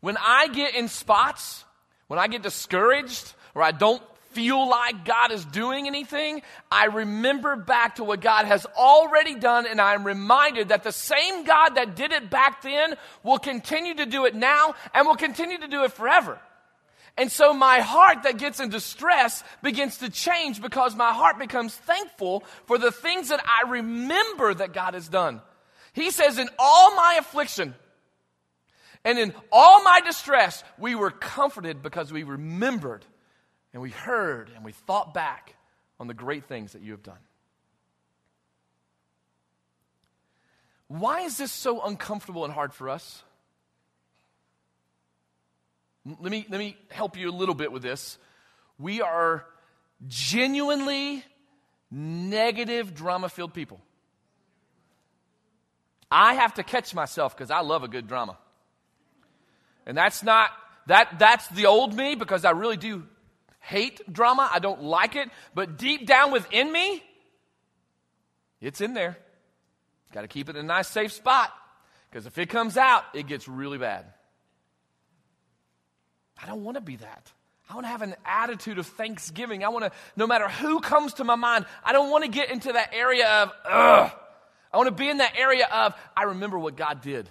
When 0.00 0.16
I 0.16 0.48
get 0.48 0.74
in 0.74 0.88
spots, 0.88 1.64
when 2.08 2.18
I 2.18 2.26
get 2.28 2.42
discouraged, 2.42 3.34
or 3.54 3.62
I 3.62 3.72
don't 3.72 4.02
feel 4.30 4.68
like 4.68 5.04
God 5.04 5.32
is 5.32 5.44
doing 5.44 5.86
anything, 5.86 6.42
I 6.70 6.86
remember 6.86 7.56
back 7.56 7.96
to 7.96 8.04
what 8.04 8.20
God 8.20 8.46
has 8.46 8.64
already 8.76 9.34
done, 9.34 9.66
and 9.66 9.80
I'm 9.80 10.04
reminded 10.04 10.68
that 10.68 10.84
the 10.84 10.92
same 10.92 11.44
God 11.44 11.70
that 11.70 11.96
did 11.96 12.12
it 12.12 12.30
back 12.30 12.62
then 12.62 12.94
will 13.22 13.38
continue 13.38 13.94
to 13.96 14.06
do 14.06 14.24
it 14.24 14.34
now 14.34 14.74
and 14.94 15.06
will 15.06 15.16
continue 15.16 15.58
to 15.58 15.68
do 15.68 15.84
it 15.84 15.92
forever. 15.92 16.38
And 17.16 17.30
so 17.30 17.52
my 17.52 17.80
heart 17.80 18.22
that 18.22 18.38
gets 18.38 18.60
in 18.60 18.70
distress 18.70 19.42
begins 19.62 19.98
to 19.98 20.08
change 20.08 20.62
because 20.62 20.94
my 20.94 21.12
heart 21.12 21.38
becomes 21.38 21.74
thankful 21.74 22.44
for 22.66 22.78
the 22.78 22.92
things 22.92 23.28
that 23.28 23.44
I 23.44 23.68
remember 23.68 24.54
that 24.54 24.72
God 24.72 24.94
has 24.94 25.08
done. 25.08 25.42
He 25.92 26.12
says, 26.12 26.38
In 26.38 26.48
all 26.58 26.94
my 26.94 27.16
affliction 27.18 27.74
and 29.04 29.18
in 29.18 29.34
all 29.50 29.82
my 29.82 30.00
distress, 30.00 30.62
we 30.78 30.94
were 30.94 31.10
comforted 31.10 31.82
because 31.82 32.12
we 32.12 32.22
remembered 32.22 33.04
and 33.72 33.82
we 33.82 33.90
heard 33.90 34.50
and 34.54 34.64
we 34.64 34.72
thought 34.72 35.14
back 35.14 35.54
on 35.98 36.06
the 36.06 36.14
great 36.14 36.46
things 36.46 36.72
that 36.72 36.82
you 36.82 36.92
have 36.92 37.02
done. 37.02 37.18
Why 40.88 41.20
is 41.20 41.38
this 41.38 41.52
so 41.52 41.82
uncomfortable 41.82 42.44
and 42.44 42.52
hard 42.52 42.74
for 42.74 42.88
us? 42.88 43.22
Let 46.04 46.32
me, 46.32 46.46
let 46.48 46.58
me 46.58 46.76
help 46.90 47.16
you 47.16 47.30
a 47.30 47.32
little 47.32 47.54
bit 47.54 47.70
with 47.70 47.82
this. 47.82 48.18
We 48.78 49.00
are 49.00 49.44
genuinely 50.08 51.24
negative, 51.90 52.94
drama 52.94 53.28
filled 53.28 53.54
people. 53.54 53.80
I 56.10 56.34
have 56.34 56.54
to 56.54 56.62
catch 56.62 56.94
myself 56.94 57.36
because 57.36 57.50
I 57.50 57.60
love 57.60 57.84
a 57.84 57.88
good 57.88 58.08
drama. 58.08 58.36
And 59.90 59.98
that's 59.98 60.22
not, 60.22 60.50
that, 60.86 61.18
that's 61.18 61.48
the 61.48 61.66
old 61.66 61.96
me 61.96 62.14
because 62.14 62.44
I 62.44 62.52
really 62.52 62.76
do 62.76 63.08
hate 63.58 64.00
drama. 64.12 64.48
I 64.48 64.60
don't 64.60 64.84
like 64.84 65.16
it. 65.16 65.28
But 65.52 65.78
deep 65.78 66.06
down 66.06 66.30
within 66.30 66.70
me, 66.70 67.02
it's 68.60 68.80
in 68.80 68.94
there. 68.94 69.18
Got 70.12 70.20
to 70.20 70.28
keep 70.28 70.48
it 70.48 70.54
in 70.54 70.64
a 70.64 70.68
nice, 70.68 70.86
safe 70.86 71.10
spot 71.10 71.52
because 72.08 72.24
if 72.24 72.38
it 72.38 72.50
comes 72.50 72.76
out, 72.76 73.02
it 73.14 73.26
gets 73.26 73.48
really 73.48 73.78
bad. 73.78 74.06
I 76.40 76.46
don't 76.46 76.62
want 76.62 76.76
to 76.76 76.80
be 76.80 76.94
that. 76.94 77.32
I 77.68 77.74
want 77.74 77.86
to 77.86 77.90
have 77.90 78.02
an 78.02 78.14
attitude 78.24 78.78
of 78.78 78.86
thanksgiving. 78.86 79.64
I 79.64 79.70
want 79.70 79.86
to, 79.86 79.92
no 80.14 80.28
matter 80.28 80.48
who 80.48 80.78
comes 80.78 81.14
to 81.14 81.24
my 81.24 81.34
mind, 81.34 81.66
I 81.82 81.92
don't 81.92 82.12
want 82.12 82.22
to 82.22 82.30
get 82.30 82.52
into 82.52 82.74
that 82.74 82.94
area 82.94 83.28
of, 83.28 83.52
ugh. 83.68 84.12
I 84.72 84.76
want 84.76 84.86
to 84.86 84.94
be 84.94 85.08
in 85.08 85.16
that 85.16 85.34
area 85.36 85.66
of, 85.66 85.96
I 86.16 86.22
remember 86.26 86.60
what 86.60 86.76
God 86.76 87.00
did. 87.02 87.28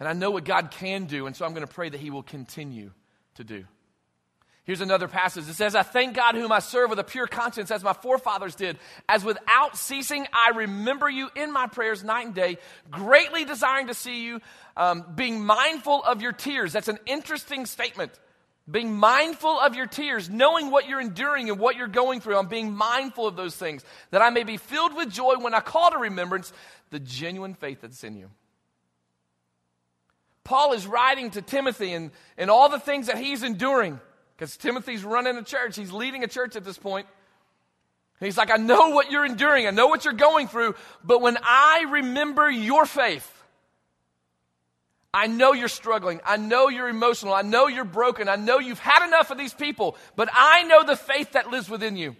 And 0.00 0.08
I 0.08 0.12
know 0.12 0.30
what 0.30 0.44
God 0.44 0.70
can 0.70 1.06
do, 1.06 1.26
and 1.26 1.34
so 1.34 1.44
I'm 1.44 1.54
going 1.54 1.66
to 1.66 1.72
pray 1.72 1.88
that 1.88 1.98
He 1.98 2.10
will 2.10 2.22
continue 2.22 2.92
to 3.34 3.44
do. 3.44 3.64
Here's 4.64 4.82
another 4.82 5.08
passage. 5.08 5.48
It 5.48 5.54
says, 5.54 5.74
I 5.74 5.82
thank 5.82 6.14
God 6.14 6.34
whom 6.34 6.52
I 6.52 6.58
serve 6.58 6.90
with 6.90 6.98
a 6.98 7.04
pure 7.04 7.26
conscience, 7.26 7.70
as 7.70 7.82
my 7.82 7.94
forefathers 7.94 8.54
did, 8.54 8.78
as 9.08 9.24
without 9.24 9.78
ceasing 9.78 10.26
I 10.30 10.56
remember 10.56 11.08
you 11.08 11.30
in 11.34 11.52
my 11.52 11.68
prayers 11.68 12.04
night 12.04 12.26
and 12.26 12.34
day, 12.34 12.58
greatly 12.90 13.46
desiring 13.46 13.86
to 13.86 13.94
see 13.94 14.26
you, 14.26 14.40
um, 14.76 15.06
being 15.14 15.42
mindful 15.42 16.04
of 16.04 16.20
your 16.20 16.32
tears. 16.32 16.74
That's 16.74 16.88
an 16.88 16.98
interesting 17.06 17.64
statement. 17.64 18.12
Being 18.70 18.94
mindful 18.94 19.58
of 19.58 19.74
your 19.74 19.86
tears, 19.86 20.28
knowing 20.28 20.70
what 20.70 20.86
you're 20.86 21.00
enduring 21.00 21.48
and 21.48 21.58
what 21.58 21.76
you're 21.76 21.88
going 21.88 22.20
through. 22.20 22.36
I'm 22.36 22.48
being 22.48 22.74
mindful 22.74 23.26
of 23.26 23.36
those 23.36 23.56
things, 23.56 23.82
that 24.10 24.20
I 24.20 24.28
may 24.28 24.44
be 24.44 24.58
filled 24.58 24.94
with 24.94 25.10
joy 25.10 25.36
when 25.38 25.54
I 25.54 25.60
call 25.60 25.90
to 25.90 25.96
remembrance 25.96 26.52
the 26.90 27.00
genuine 27.00 27.54
faith 27.54 27.78
that's 27.80 28.04
in 28.04 28.16
you. 28.16 28.28
Paul 30.48 30.72
is 30.72 30.86
writing 30.86 31.30
to 31.32 31.42
Timothy 31.42 31.92
and, 31.92 32.10
and 32.38 32.50
all 32.50 32.70
the 32.70 32.80
things 32.80 33.08
that 33.08 33.18
he's 33.18 33.42
enduring 33.42 34.00
because 34.34 34.56
Timothy's 34.56 35.04
running 35.04 35.36
a 35.36 35.42
church. 35.42 35.76
He's 35.76 35.92
leading 35.92 36.24
a 36.24 36.26
church 36.26 36.56
at 36.56 36.64
this 36.64 36.78
point. 36.78 37.06
He's 38.18 38.38
like, 38.38 38.50
I 38.50 38.56
know 38.56 38.88
what 38.88 39.10
you're 39.10 39.26
enduring, 39.26 39.66
I 39.66 39.72
know 39.72 39.88
what 39.88 40.06
you're 40.06 40.14
going 40.14 40.48
through, 40.48 40.74
but 41.04 41.20
when 41.20 41.36
I 41.42 41.84
remember 41.90 42.48
your 42.48 42.86
faith, 42.86 43.30
I 45.12 45.26
know 45.26 45.52
you're 45.52 45.68
struggling. 45.68 46.22
I 46.24 46.38
know 46.38 46.70
you're 46.70 46.88
emotional. 46.88 47.34
I 47.34 47.42
know 47.42 47.66
you're 47.66 47.84
broken. 47.84 48.26
I 48.26 48.36
know 48.36 48.58
you've 48.58 48.78
had 48.78 49.06
enough 49.06 49.30
of 49.30 49.36
these 49.36 49.52
people, 49.52 49.96
but 50.16 50.30
I 50.32 50.62
know 50.62 50.82
the 50.82 50.96
faith 50.96 51.32
that 51.32 51.50
lives 51.50 51.68
within 51.68 51.98
you. 51.98 52.16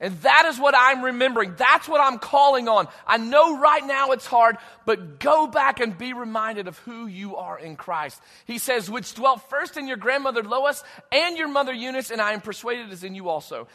And 0.00 0.16
that 0.20 0.46
is 0.46 0.60
what 0.60 0.76
I'm 0.76 1.02
remembering. 1.02 1.54
That's 1.56 1.88
what 1.88 2.00
I'm 2.00 2.18
calling 2.18 2.68
on. 2.68 2.86
I 3.04 3.16
know 3.16 3.58
right 3.58 3.84
now 3.84 4.12
it's 4.12 4.26
hard, 4.26 4.56
but 4.86 5.18
go 5.18 5.48
back 5.48 5.80
and 5.80 5.98
be 5.98 6.12
reminded 6.12 6.68
of 6.68 6.78
who 6.78 7.08
you 7.08 7.36
are 7.36 7.58
in 7.58 7.74
Christ. 7.74 8.20
He 8.46 8.58
says, 8.58 8.88
which 8.88 9.14
dwelt 9.14 9.50
first 9.50 9.76
in 9.76 9.88
your 9.88 9.96
grandmother 9.96 10.44
Lois 10.44 10.84
and 11.10 11.36
your 11.36 11.48
mother 11.48 11.72
Eunice, 11.72 12.12
and 12.12 12.20
I 12.20 12.32
am 12.32 12.40
persuaded 12.40 12.92
is 12.92 13.02
in 13.02 13.16
you 13.16 13.28
also. 13.28 13.66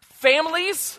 Families, 0.00 0.98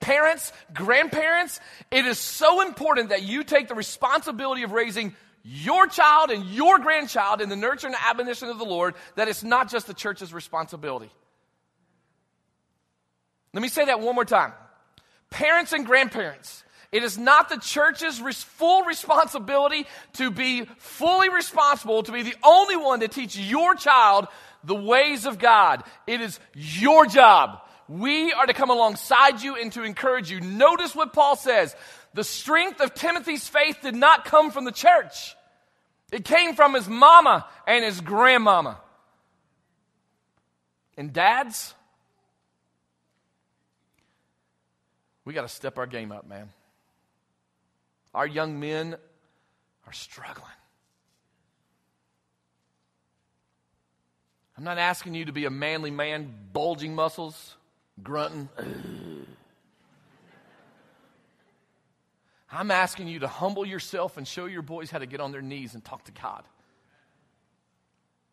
parents, 0.00 0.52
grandparents, 0.74 1.58
it 1.90 2.04
is 2.04 2.18
so 2.18 2.60
important 2.60 3.08
that 3.08 3.22
you 3.22 3.42
take 3.42 3.68
the 3.68 3.74
responsibility 3.74 4.64
of 4.64 4.72
raising 4.72 5.16
your 5.44 5.86
child 5.86 6.30
and 6.30 6.44
your 6.44 6.78
grandchild 6.78 7.40
in 7.40 7.48
the 7.48 7.56
nurture 7.56 7.86
and 7.86 7.96
admonition 8.06 8.48
of 8.48 8.58
the 8.58 8.64
Lord 8.64 8.94
that 9.16 9.28
it's 9.28 9.42
not 9.42 9.70
just 9.70 9.86
the 9.86 9.94
church's 9.94 10.34
responsibility. 10.34 11.10
Let 13.52 13.62
me 13.62 13.68
say 13.68 13.84
that 13.86 14.00
one 14.00 14.14
more 14.14 14.24
time. 14.24 14.52
Parents 15.30 15.72
and 15.72 15.86
grandparents, 15.86 16.64
it 16.90 17.02
is 17.02 17.16
not 17.16 17.48
the 17.48 17.56
church's 17.56 18.18
full 18.42 18.82
responsibility 18.84 19.86
to 20.14 20.30
be 20.30 20.66
fully 20.78 21.30
responsible, 21.30 22.02
to 22.02 22.12
be 22.12 22.22
the 22.22 22.34
only 22.44 22.76
one 22.76 23.00
to 23.00 23.08
teach 23.08 23.36
your 23.36 23.74
child 23.74 24.28
the 24.64 24.74
ways 24.74 25.26
of 25.26 25.38
God. 25.38 25.82
It 26.06 26.20
is 26.20 26.38
your 26.54 27.06
job. 27.06 27.60
We 27.88 28.32
are 28.32 28.46
to 28.46 28.54
come 28.54 28.70
alongside 28.70 29.42
you 29.42 29.56
and 29.56 29.72
to 29.72 29.82
encourage 29.82 30.30
you. 30.30 30.40
Notice 30.40 30.94
what 30.94 31.12
Paul 31.12 31.36
says. 31.36 31.74
The 32.14 32.24
strength 32.24 32.80
of 32.80 32.94
Timothy's 32.94 33.48
faith 33.48 33.78
did 33.82 33.94
not 33.94 34.24
come 34.24 34.50
from 34.50 34.64
the 34.64 34.72
church. 34.72 35.34
It 36.12 36.24
came 36.24 36.54
from 36.54 36.74
his 36.74 36.88
mama 36.88 37.46
and 37.66 37.84
his 37.84 38.00
grandmama. 38.00 38.78
And 40.96 41.12
dads, 41.12 41.74
We 45.24 45.34
got 45.34 45.42
to 45.42 45.48
step 45.48 45.78
our 45.78 45.86
game 45.86 46.12
up, 46.12 46.26
man. 46.28 46.50
Our 48.14 48.26
young 48.26 48.58
men 48.58 48.96
are 49.86 49.92
struggling. 49.92 50.50
I'm 54.56 54.64
not 54.64 54.78
asking 54.78 55.14
you 55.14 55.24
to 55.26 55.32
be 55.32 55.44
a 55.44 55.50
manly 55.50 55.90
man, 55.90 56.32
bulging 56.52 56.94
muscles, 56.94 57.56
grunting. 58.02 58.48
I'm 62.50 62.70
asking 62.70 63.08
you 63.08 63.20
to 63.20 63.28
humble 63.28 63.64
yourself 63.64 64.18
and 64.18 64.28
show 64.28 64.44
your 64.44 64.60
boys 64.60 64.90
how 64.90 64.98
to 64.98 65.06
get 65.06 65.20
on 65.20 65.32
their 65.32 65.40
knees 65.40 65.74
and 65.74 65.82
talk 65.82 66.04
to 66.04 66.12
God. 66.12 66.44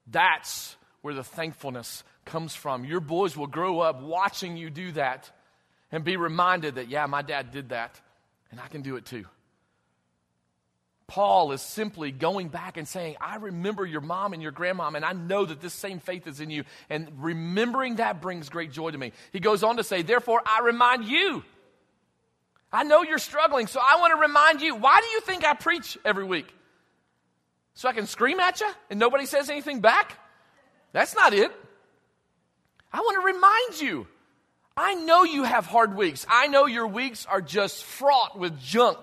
That's 0.08 0.76
where 1.02 1.14
the 1.14 1.24
thankfulness 1.24 2.04
comes 2.26 2.54
from. 2.54 2.84
Your 2.84 3.00
boys 3.00 3.38
will 3.38 3.48
grow 3.48 3.80
up 3.80 4.02
watching 4.02 4.58
you 4.58 4.70
do 4.70 4.92
that 4.94 5.32
and 5.92 6.04
be 6.04 6.18
reminded 6.18 6.76
that, 6.76 6.90
yeah, 6.90 7.06
my 7.06 7.22
dad 7.22 7.52
did 7.52 7.70
that, 7.70 8.00
and 8.52 8.60
I 8.60 8.68
can 8.68 8.82
do 8.82 8.96
it 8.96 9.06
too. 9.06 9.26
Paul 11.08 11.54
is 11.54 11.64
simply 11.64 12.12
going 12.12 12.50
back 12.50 12.78
and 12.78 12.88
saying, 12.88 13.16
I 13.20 13.38
remember 13.38 13.84
your 13.84 14.00
mom 14.00 14.34
and 14.34 14.44
your 14.44 14.52
grandmom, 14.52 14.96
and 14.96 15.04
I 15.04 15.14
know 15.14 15.44
that 15.44 15.60
this 15.60 15.74
same 15.74 16.00
faith 16.00 16.28
is 16.28 16.40
in 16.40 16.52
you. 16.52 16.66
And 16.88 17.10
remembering 17.18 17.96
that 17.96 18.22
brings 18.22 18.48
great 18.50 18.72
joy 18.72 18.92
to 18.92 18.98
me. 18.98 19.12
He 19.34 19.40
goes 19.40 19.64
on 19.64 19.78
to 19.78 19.84
say, 19.84 20.04
Therefore, 20.04 20.42
I 20.46 20.62
remind 20.62 21.06
you. 21.06 21.44
I 22.72 22.84
know 22.84 23.02
you're 23.02 23.18
struggling, 23.18 23.66
so 23.66 23.80
I 23.80 24.00
want 24.00 24.14
to 24.14 24.22
remind 24.22 24.62
you. 24.62 24.76
Why 24.76 25.02
do 25.02 25.08
you 25.08 25.22
think 25.22 25.44
I 25.44 25.56
preach 25.56 25.98
every 26.06 26.26
week? 26.26 26.54
So 27.74 27.90
I 27.90 27.94
can 27.94 28.06
scream 28.06 28.40
at 28.40 28.62
you 28.62 28.70
and 28.92 29.00
nobody 29.00 29.26
says 29.26 29.50
anything 29.50 29.80
back? 29.80 30.16
That's 30.92 31.16
not 31.16 31.34
it. 31.34 31.52
I 32.94 33.00
want 33.00 33.22
to 33.22 33.26
remind 33.26 33.82
you 33.82 34.08
I 34.80 34.94
know 34.94 35.24
you 35.24 35.44
have 35.44 35.66
hard 35.66 35.94
weeks. 35.94 36.26
I 36.30 36.48
know 36.48 36.66
your 36.66 36.88
weeks 36.88 37.26
are 37.26 37.42
just 37.42 37.84
fraught 37.84 38.40
with 38.40 38.58
junk. 38.62 39.00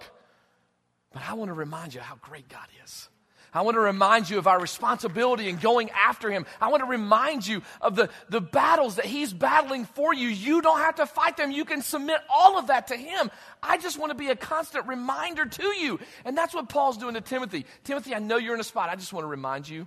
But 1.12 1.22
I 1.28 1.34
want 1.34 1.50
to 1.50 1.52
remind 1.52 1.92
you 1.92 2.00
how 2.00 2.16
great 2.16 2.48
God 2.48 2.66
is. 2.82 3.10
I 3.52 3.60
want 3.60 3.74
to 3.74 3.80
remind 3.80 4.30
you 4.30 4.38
of 4.38 4.46
our 4.46 4.58
responsibility 4.58 5.50
in 5.50 5.56
going 5.56 5.90
after 5.90 6.30
Him. 6.30 6.46
I 6.62 6.70
want 6.70 6.80
to 6.82 6.88
remind 6.88 7.46
you 7.46 7.60
of 7.82 7.94
the, 7.94 8.08
the 8.30 8.40
battles 8.40 8.96
that 8.96 9.04
He's 9.04 9.34
battling 9.34 9.84
for 9.84 10.14
you. 10.14 10.28
You 10.28 10.62
don't 10.62 10.78
have 10.78 10.94
to 10.94 11.04
fight 11.04 11.36
them. 11.36 11.50
You 11.50 11.66
can 11.66 11.82
submit 11.82 12.20
all 12.34 12.58
of 12.58 12.68
that 12.68 12.86
to 12.86 12.96
Him. 12.96 13.30
I 13.62 13.76
just 13.76 13.98
want 13.98 14.10
to 14.12 14.16
be 14.16 14.28
a 14.28 14.36
constant 14.36 14.86
reminder 14.86 15.44
to 15.44 15.62
you. 15.62 16.00
And 16.24 16.38
that's 16.38 16.54
what 16.54 16.70
Paul's 16.70 16.96
doing 16.96 17.14
to 17.14 17.20
Timothy. 17.20 17.66
Timothy, 17.84 18.14
I 18.14 18.18
know 18.18 18.38
you're 18.38 18.54
in 18.54 18.60
a 18.60 18.64
spot. 18.64 18.88
I 18.88 18.96
just 18.96 19.12
want 19.12 19.24
to 19.24 19.28
remind 19.28 19.68
you 19.68 19.86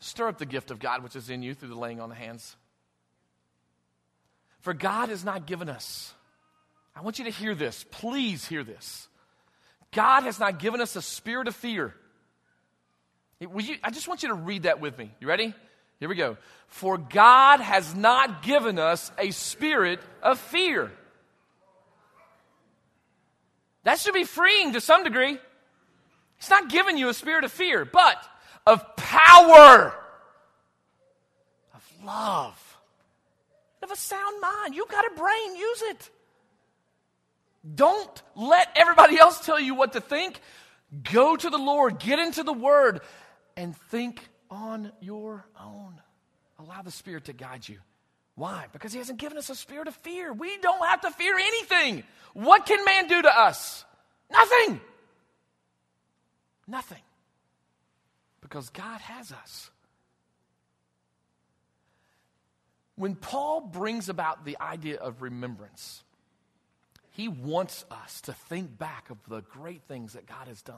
stir 0.00 0.28
up 0.28 0.36
the 0.36 0.44
gift 0.44 0.70
of 0.70 0.78
God 0.78 1.02
which 1.02 1.16
is 1.16 1.30
in 1.30 1.42
you 1.42 1.54
through 1.54 1.70
the 1.70 1.78
laying 1.78 1.98
on 1.98 2.10
the 2.10 2.14
hands. 2.14 2.56
For 4.64 4.74
God 4.74 5.08
has 5.08 5.24
not 5.24 5.46
given 5.46 5.68
us, 5.68 6.12
I 6.96 7.02
want 7.02 7.18
you 7.18 7.26
to 7.26 7.30
hear 7.30 7.54
this. 7.54 7.84
Please 7.90 8.44
hear 8.46 8.64
this. 8.64 9.08
God 9.92 10.24
has 10.24 10.40
not 10.40 10.58
given 10.58 10.80
us 10.80 10.96
a 10.96 11.02
spirit 11.02 11.48
of 11.48 11.54
fear 11.54 11.94
you, 13.40 13.76
I 13.82 13.90
just 13.90 14.08
want 14.08 14.22
you 14.22 14.28
to 14.28 14.34
read 14.34 14.64
that 14.64 14.80
with 14.80 14.98
me. 14.98 15.10
You 15.20 15.28
ready? 15.28 15.54
Here 16.00 16.08
we 16.08 16.14
go. 16.14 16.36
For 16.66 16.98
God 16.98 17.60
has 17.60 17.94
not 17.94 18.42
given 18.42 18.78
us 18.78 19.10
a 19.18 19.30
spirit 19.30 20.00
of 20.22 20.38
fear. 20.38 20.90
That 23.84 23.98
should 23.98 24.14
be 24.14 24.24
freeing 24.24 24.72
to 24.72 24.80
some 24.80 25.04
degree. 25.04 25.38
He's 26.38 26.50
not 26.50 26.68
giving 26.70 26.98
you 26.98 27.08
a 27.08 27.14
spirit 27.14 27.44
of 27.44 27.52
fear, 27.52 27.84
but 27.84 28.16
of 28.66 28.96
power, 28.96 29.94
of 31.74 31.92
love, 32.04 32.60
of 33.84 33.90
a 33.90 33.96
sound 33.96 34.40
mind. 34.40 34.74
You've 34.74 34.88
got 34.88 35.04
a 35.06 35.14
brain, 35.14 35.56
use 35.56 35.82
it. 35.82 36.10
Don't 37.74 38.22
let 38.34 38.68
everybody 38.76 39.18
else 39.18 39.44
tell 39.44 39.58
you 39.58 39.74
what 39.74 39.92
to 39.92 40.00
think. 40.00 40.40
Go 41.12 41.36
to 41.36 41.50
the 41.50 41.58
Lord, 41.58 41.98
get 41.98 42.18
into 42.18 42.42
the 42.42 42.52
Word, 42.52 43.00
and 43.56 43.76
think 43.76 44.28
on 44.50 44.92
your 45.00 45.46
own. 45.58 45.94
Allow 46.58 46.82
the 46.82 46.90
Spirit 46.90 47.24
to 47.24 47.32
guide 47.32 47.68
you. 47.68 47.78
Why? 48.34 48.66
Because 48.72 48.92
He 48.92 48.98
hasn't 48.98 49.18
given 49.18 49.38
us 49.38 49.48
a 49.48 49.54
spirit 49.54 49.88
of 49.88 49.94
fear. 49.96 50.32
We 50.32 50.58
don't 50.58 50.84
have 50.86 51.02
to 51.02 51.10
fear 51.10 51.36
anything. 51.36 52.02
What 52.32 52.66
can 52.66 52.84
man 52.84 53.06
do 53.06 53.22
to 53.22 53.38
us? 53.38 53.84
Nothing. 54.30 54.80
Nothing. 56.66 57.02
Because 58.40 58.70
God 58.70 59.00
has 59.00 59.32
us. 59.32 59.70
When 62.96 63.16
Paul 63.16 63.60
brings 63.60 64.08
about 64.08 64.44
the 64.44 64.56
idea 64.60 64.98
of 64.98 65.22
remembrance, 65.22 66.02
he 67.10 67.28
wants 67.28 67.84
us 67.90 68.20
to 68.22 68.32
think 68.32 68.76
back 68.78 69.10
of 69.10 69.18
the 69.28 69.40
great 69.42 69.82
things 69.82 70.12
that 70.12 70.26
God 70.26 70.48
has 70.48 70.62
done. 70.62 70.76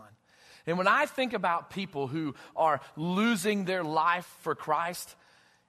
And 0.67 0.79
when 0.79 0.89
I 0.89 1.07
think 1.07 1.33
about 1.33 1.71
people 1.71 2.07
who 2.09 2.35
are 2.57 2.81
losing 2.97 3.65
their 3.65 3.85
life 3.85 4.27
for 4.41 4.55
Christ, 4.55 5.15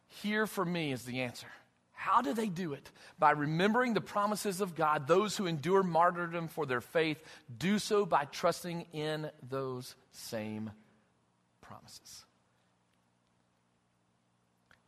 here 0.08 0.48
for 0.48 0.66
me 0.66 0.92
is 0.92 1.04
the 1.04 1.22
answer. 1.22 1.48
How 1.94 2.22
do 2.22 2.34
they 2.34 2.48
do 2.48 2.74
it? 2.74 2.90
By 3.20 3.32
remembering 3.32 3.94
the 3.94 4.02
promises 4.02 4.62
of 4.62 4.76
God. 4.76 5.08
Those 5.08 5.36
who 5.36 5.46
endure 5.46 5.84
martyrdom 5.84 6.48
for 6.48 6.66
their 6.66 6.82
faith 6.82 7.22
do 7.58 7.80
so 7.80 8.06
by 8.06 8.26
trusting 8.26 8.86
in 8.94 9.30
those 9.48 9.96
same 10.12 10.72
promises. 11.62 12.24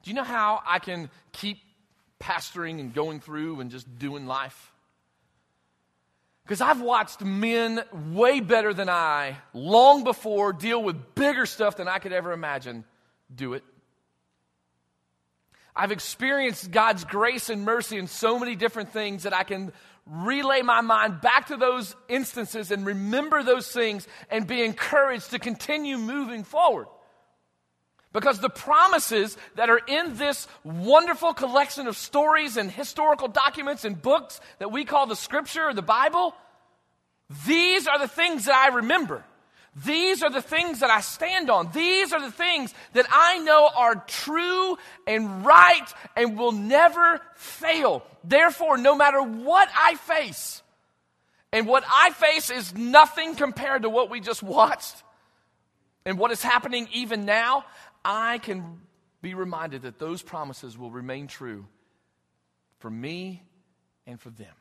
Do 0.04 0.10
you 0.10 0.16
know 0.16 0.24
how 0.24 0.62
I 0.66 0.80
can 0.80 1.10
keep 1.32 1.60
pastoring 2.20 2.80
and 2.80 2.94
going 2.94 3.20
through 3.20 3.60
and 3.60 3.72
just 3.72 4.00
doing 4.00 4.26
life? 4.28 4.72
Because 6.44 6.62
I've 6.62 6.82
watched 6.82 7.22
men 7.22 7.82
way 8.12 8.40
better 8.40 8.74
than 8.74 8.90
I, 8.90 9.38
long 9.54 10.04
before, 10.04 10.52
deal 10.52 10.82
with 10.82 11.14
bigger 11.14 11.46
stuff 11.46 11.78
than 11.78 11.88
I 11.88 12.00
could 12.00 12.12
ever 12.12 12.32
imagine, 12.32 12.86
do 13.34 13.54
it. 13.54 13.64
I've 15.76 15.92
experienced 15.92 16.72
God's 16.72 17.06
grace 17.06 17.50
and 17.50 17.64
mercy 17.64 17.98
in 17.98 18.08
so 18.08 18.40
many 18.40 18.56
different 18.56 18.92
things 18.92 19.24
that 19.24 19.34
I 19.34 19.44
can 19.44 19.72
relay 20.08 20.62
my 20.64 20.82
mind 20.82 21.22
back 21.22 21.48
to 21.48 21.58
those 21.58 21.96
instances 22.08 22.72
and 22.72 22.86
remember 22.86 23.44
those 23.44 23.72
things 23.72 24.08
and 24.32 24.48
be 24.48 24.64
encouraged 24.64 25.30
to 25.32 25.40
continue 25.40 25.98
moving 25.98 26.44
forward. 26.44 26.88
Because 28.12 28.40
the 28.40 28.50
promises 28.50 29.38
that 29.56 29.70
are 29.70 29.82
in 29.88 30.18
this 30.18 30.48
wonderful 30.64 31.34
collection 31.34 31.88
of 31.88 31.96
stories 31.96 32.58
and 32.58 32.72
historical 32.72 33.28
documents 33.28 33.86
and 33.86 34.02
books 34.02 34.42
that 34.58 34.72
we 34.72 34.84
call 34.84 35.06
the 35.06 35.16
scripture 35.16 35.66
or 35.66 35.74
the 35.74 35.84
Bible, 35.84 36.34
these 37.46 37.88
are 37.88 38.00
the 38.00 38.08
things 38.08 38.46
that 38.46 38.56
I 38.56 38.76
remember. 38.76 39.24
These 39.86 40.24
are 40.24 40.32
the 40.32 40.42
things 40.42 40.80
that 40.80 40.90
I 40.90 41.02
stand 41.02 41.52
on. 41.52 41.72
These 41.72 42.12
are 42.12 42.20
the 42.20 42.32
things 42.32 42.74
that 42.94 43.06
I 43.12 43.38
know 43.38 43.70
are 43.76 43.96
true 44.08 44.78
and 45.06 45.46
right 45.46 45.94
and 46.16 46.38
will 46.38 46.52
never 46.52 47.22
fail. 47.36 48.04
Therefore, 48.24 48.78
no 48.78 48.96
matter 48.96 49.22
what 49.22 49.70
I 49.78 49.96
face, 49.96 50.64
and 51.52 51.68
what 51.68 51.84
I 51.88 52.12
face 52.12 52.50
is 52.50 52.76
nothing 52.76 53.36
compared 53.36 53.84
to 53.84 53.90
what 53.90 54.10
we 54.10 54.20
just 54.20 54.44
watched 54.44 55.04
and 56.06 56.18
what 56.18 56.32
is 56.32 56.42
happening 56.42 56.88
even 56.94 57.26
now, 57.26 57.66
I 58.04 58.38
can 58.38 58.80
be 59.22 59.34
reminded 59.34 59.84
that 59.84 60.00
those 60.00 60.22
promises 60.22 60.78
will 60.78 60.92
remain 60.92 61.28
true 61.28 61.66
for 62.80 62.90
me 62.90 63.44
and 64.08 64.20
for 64.20 64.30
them. 64.30 64.54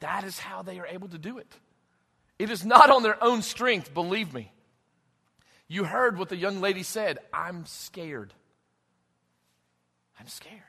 That 0.00 0.24
is 0.24 0.38
how 0.38 0.62
they 0.62 0.78
are 0.78 0.86
able 0.86 1.08
to 1.08 1.18
do 1.18 1.38
it. 1.38 1.52
It 2.38 2.50
is 2.50 2.64
not 2.64 2.90
on 2.90 3.02
their 3.02 3.22
own 3.22 3.42
strength, 3.42 3.92
believe 3.92 4.32
me. 4.32 4.52
You 5.66 5.84
heard 5.84 6.18
what 6.18 6.28
the 6.28 6.36
young 6.36 6.60
lady 6.60 6.82
said 6.82 7.18
I'm 7.32 7.66
scared. 7.66 8.32
I'm 10.18 10.28
scared. 10.28 10.62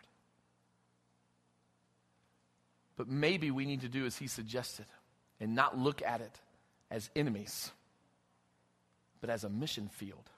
But 2.97 3.07
maybe 3.07 3.49
we 3.49 3.65
need 3.65 3.81
to 3.81 3.87
do 3.87 4.05
as 4.05 4.17
he 4.17 4.27
suggested 4.27 4.85
and 5.39 5.55
not 5.55 5.77
look 5.77 6.01
at 6.01 6.19
it 6.19 6.39
as 6.91 7.09
enemies, 7.15 7.71
but 9.21 9.29
as 9.29 9.45
a 9.45 9.49
mission 9.49 9.87
field. 9.87 10.29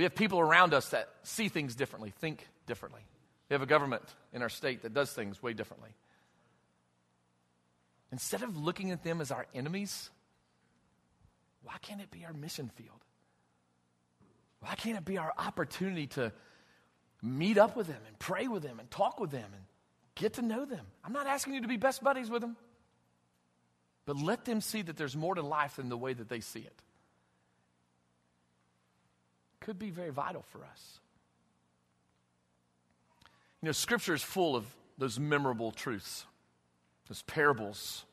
We 0.00 0.04
have 0.04 0.14
people 0.14 0.40
around 0.40 0.72
us 0.72 0.88
that 0.92 1.10
see 1.24 1.50
things 1.50 1.74
differently, 1.74 2.08
think 2.08 2.48
differently. 2.64 3.02
We 3.50 3.52
have 3.52 3.60
a 3.60 3.66
government 3.66 4.02
in 4.32 4.40
our 4.40 4.48
state 4.48 4.80
that 4.80 4.94
does 4.94 5.12
things 5.12 5.42
way 5.42 5.52
differently. 5.52 5.90
Instead 8.10 8.42
of 8.42 8.56
looking 8.56 8.92
at 8.92 9.04
them 9.04 9.20
as 9.20 9.30
our 9.30 9.44
enemies, 9.54 10.08
why 11.64 11.74
can't 11.82 12.00
it 12.00 12.10
be 12.10 12.24
our 12.24 12.32
mission 12.32 12.70
field? 12.76 13.04
Why 14.60 14.74
can't 14.74 14.96
it 14.96 15.04
be 15.04 15.18
our 15.18 15.34
opportunity 15.36 16.06
to 16.06 16.32
meet 17.20 17.58
up 17.58 17.76
with 17.76 17.86
them 17.86 18.00
and 18.06 18.18
pray 18.18 18.48
with 18.48 18.62
them 18.62 18.80
and 18.80 18.90
talk 18.90 19.20
with 19.20 19.30
them 19.30 19.50
and 19.52 19.64
get 20.14 20.32
to 20.32 20.42
know 20.42 20.64
them? 20.64 20.86
I'm 21.04 21.12
not 21.12 21.26
asking 21.26 21.52
you 21.52 21.60
to 21.60 21.68
be 21.68 21.76
best 21.76 22.02
buddies 22.02 22.30
with 22.30 22.40
them, 22.40 22.56
but 24.06 24.16
let 24.16 24.46
them 24.46 24.62
see 24.62 24.80
that 24.80 24.96
there's 24.96 25.14
more 25.14 25.34
to 25.34 25.42
life 25.42 25.76
than 25.76 25.90
the 25.90 25.98
way 25.98 26.14
that 26.14 26.30
they 26.30 26.40
see 26.40 26.60
it 26.60 26.82
could 29.70 29.78
be 29.78 29.90
very 29.90 30.10
vital 30.10 30.42
for 30.50 30.64
us. 30.64 30.98
You 33.62 33.66
know, 33.66 33.72
Scripture 33.72 34.14
is 34.14 34.22
full 34.22 34.56
of 34.56 34.66
those 34.98 35.16
memorable 35.20 35.70
truths, 35.70 36.24
those 37.08 37.22
parables, 37.22 38.04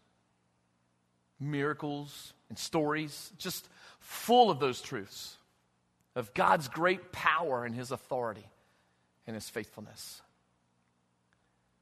miracles, 1.40 2.34
and 2.50 2.60
stories, 2.60 3.32
just 3.40 3.68
full 4.00 4.52
of 4.52 4.60
those 4.60 4.82
truths 4.82 5.38
of 6.16 6.32
God's 6.36 6.68
great 6.68 7.12
power 7.12 7.66
and 7.66 7.74
His 7.74 7.90
authority 7.90 8.46
and 9.26 9.36
His 9.36 9.50
faithfulness. 9.50 10.22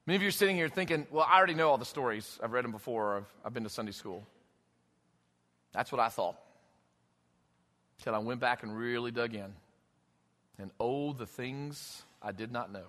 Many 0.06 0.16
of 0.16 0.22
you 0.22 0.30
are 0.30 0.32
sitting 0.32 0.56
here 0.56 0.70
thinking, 0.70 1.06
well, 1.12 1.28
I 1.30 1.38
already 1.38 1.54
know 1.54 1.70
all 1.70 1.78
the 1.78 1.84
stories. 1.84 2.40
I've 2.42 2.54
read 2.54 2.64
them 2.64 2.72
before, 2.72 3.18
I've, 3.18 3.34
I've 3.44 3.54
been 3.54 3.64
to 3.64 3.70
Sunday 3.70 3.92
school. 3.92 4.26
That's 5.74 5.92
what 5.92 6.00
I 6.00 6.08
thought. 6.08 6.38
Until 8.00 8.16
I 8.16 8.20
went 8.20 8.40
back 8.40 8.64
and 8.64 8.74
really 8.74 9.12
dug 9.12 9.34
in. 9.34 9.54
And 10.58 10.72
oh, 10.80 11.14
the 11.14 11.26
things 11.26 12.04
I 12.22 12.32
did 12.32 12.52
not 12.52 12.72
know. 12.72 12.86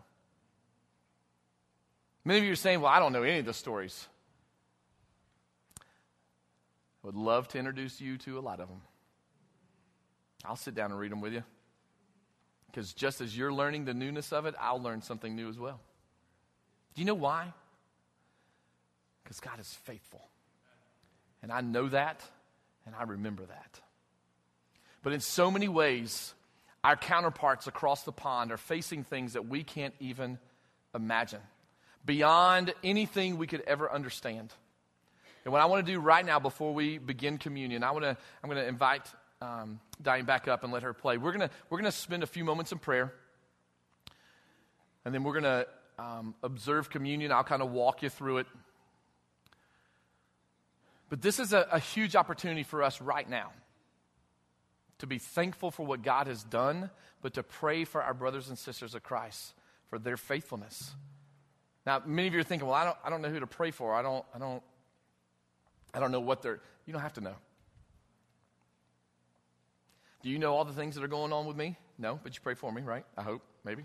Many 2.24 2.40
of 2.40 2.44
you 2.44 2.52
are 2.52 2.57
saying, 2.57 2.81
well, 2.81 2.92
I 2.92 2.98
don't 2.98 3.12
know 3.12 3.22
any 3.22 3.38
of 3.38 3.46
the 3.46 3.52
stories. 3.52 4.09
I 5.79 7.07
would 7.07 7.14
love 7.14 7.48
to 7.48 7.59
introduce 7.59 8.00
you 8.00 8.18
to 8.18 8.38
a 8.38 8.40
lot 8.40 8.61
of 8.61 8.68
them. 8.68 8.81
I'll 10.44 10.57
sit 10.57 10.74
down 10.74 10.90
and 10.90 10.98
read 10.98 11.12
them 11.12 11.20
with 11.20 11.33
you. 11.33 11.42
Because 12.66 12.92
just 12.92 13.20
as 13.20 13.37
you're 13.37 13.52
learning 13.52 13.85
the 13.85 13.94
newness 13.94 14.33
of 14.33 14.44
it, 14.46 14.55
I'll 14.61 14.83
learn 14.83 15.02
something 15.02 15.35
new 15.35 15.48
as 15.48 15.59
well. 15.59 15.81
Do 16.94 17.00
you 17.00 17.07
know 17.07 17.14
why? 17.14 17.52
Because 19.22 19.40
God 19.40 19.59
is 19.61 19.72
faithful. 19.85 20.29
And 21.42 21.52
I 21.52 21.61
know 21.61 21.88
that, 21.88 22.22
and 22.87 22.94
I 22.94 23.05
remember 23.05 23.44
that. 23.44 23.81
But 25.02 25.12
in 25.12 25.20
so 25.20 25.50
many 25.50 25.68
ways, 25.68 26.35
our 26.87 26.94
counterparts 26.94 27.66
across 27.66 28.05
the 28.05 28.12
pond 28.12 28.53
are 28.53 28.57
facing 28.57 29.03
things 29.03 29.33
that 29.33 29.49
we 29.49 29.64
can't 29.64 29.92
even 29.99 30.38
imagine, 30.94 31.40
beyond 32.05 32.72
anything 32.85 33.38
we 33.38 33.49
could 33.49 33.62
ever 33.62 33.90
understand. 33.90 34.53
And 35.44 35.53
what 35.53 35.61
I 35.61 35.64
want 35.64 35.85
to 35.85 35.92
do 35.92 35.99
right 35.99 36.25
now 36.25 36.38
before 36.38 36.72
we 36.72 36.99
begin 36.99 37.38
communion, 37.38 37.83
I 37.83 37.90
want 37.90 38.05
to, 38.05 38.16
I'm 38.40 38.49
going 38.49 38.62
to 38.62 38.68
invite 38.68 39.03
um, 39.42 39.81
Diane 40.01 40.27
back 40.27 40.46
up 40.46 40.62
and 40.62 40.72
let 40.72 40.85
her 40.85 40.94
play. 40.94 41.16
We're 41.16 41.33
going 41.33 41.49
to, 41.49 41.51
we're 41.70 41.81
to 41.81 41.90
spend 41.90 42.22
a 42.22 42.27
few 42.27 42.44
moments 42.44 42.70
in 42.70 42.79
prayer. 42.79 43.12
And 45.05 45.12
then 45.12 45.25
we're 45.25 45.40
going 45.40 45.42
to 45.42 45.66
um, 45.99 46.37
observe 46.44 46.88
communion. 46.88 47.33
I'll 47.33 47.42
kind 47.42 47.62
of 47.62 47.72
walk 47.72 48.05
you 48.05 48.11
through 48.11 48.38
it. 48.38 48.46
But 51.11 51.20
this 51.20 51.40
is 51.40 51.53
a, 51.53 51.66
a 51.72 51.81
huge 51.81 52.14
opportunity 52.14 52.62
for 52.62 52.85
us 52.85 53.01
right 53.01 53.29
now 53.29 53.51
to 54.99 55.07
be 55.07 55.19
thankful 55.19 55.71
for 55.71 55.85
what 55.85 56.03
God 56.03 56.27
has 56.27 56.43
done, 56.43 56.91
but 57.23 57.35
to 57.35 57.43
pray 57.43 57.85
for 57.85 58.03
our 58.03 58.15
brothers 58.15 58.49
and 58.49 58.59
sisters 58.59 58.95
of 58.95 59.03
Christ 59.03 59.53
for 59.89 59.99
their 59.99 60.17
faithfulness. 60.17 60.95
Now, 61.85 62.03
many 62.05 62.29
of 62.29 62.35
you 62.35 62.41
are 62.41 62.45
thinking, 62.45 62.67
well, 62.67 62.77
I 62.77 62.85
don't, 62.85 62.97
I 63.05 63.11
don't 63.11 63.23
know 63.23 63.29
who 63.29 63.41
to 63.41 63.47
pray 63.47 63.71
for. 63.71 63.95
I 63.95 64.03
don't, 64.03 64.25
I 64.35 64.39
don't, 64.39 64.63
I 65.95 66.01
don't 66.01 66.13
know 66.13 66.21
what 66.21 66.43
they're, 66.43 66.61
you 66.87 66.93
don't 66.93 67.03
have 67.03 67.15
to 67.15 67.21
know. 67.21 67.37
Do 70.23 70.31
you 70.31 70.39
know 70.39 70.55
all 70.55 70.65
the 70.65 70.73
things 70.73 70.97
that 70.97 71.05
are 71.05 71.09
going 71.09 71.33
on 71.33 71.47
with 71.47 71.57
me? 71.57 71.77
No, 71.99 72.19
but 72.23 72.35
you 72.35 72.41
pray 72.43 72.55
for 72.55 72.73
me, 72.73 72.83
right? 72.83 73.05
I 73.17 73.23
hope, 73.23 73.43
maybe. 73.65 73.85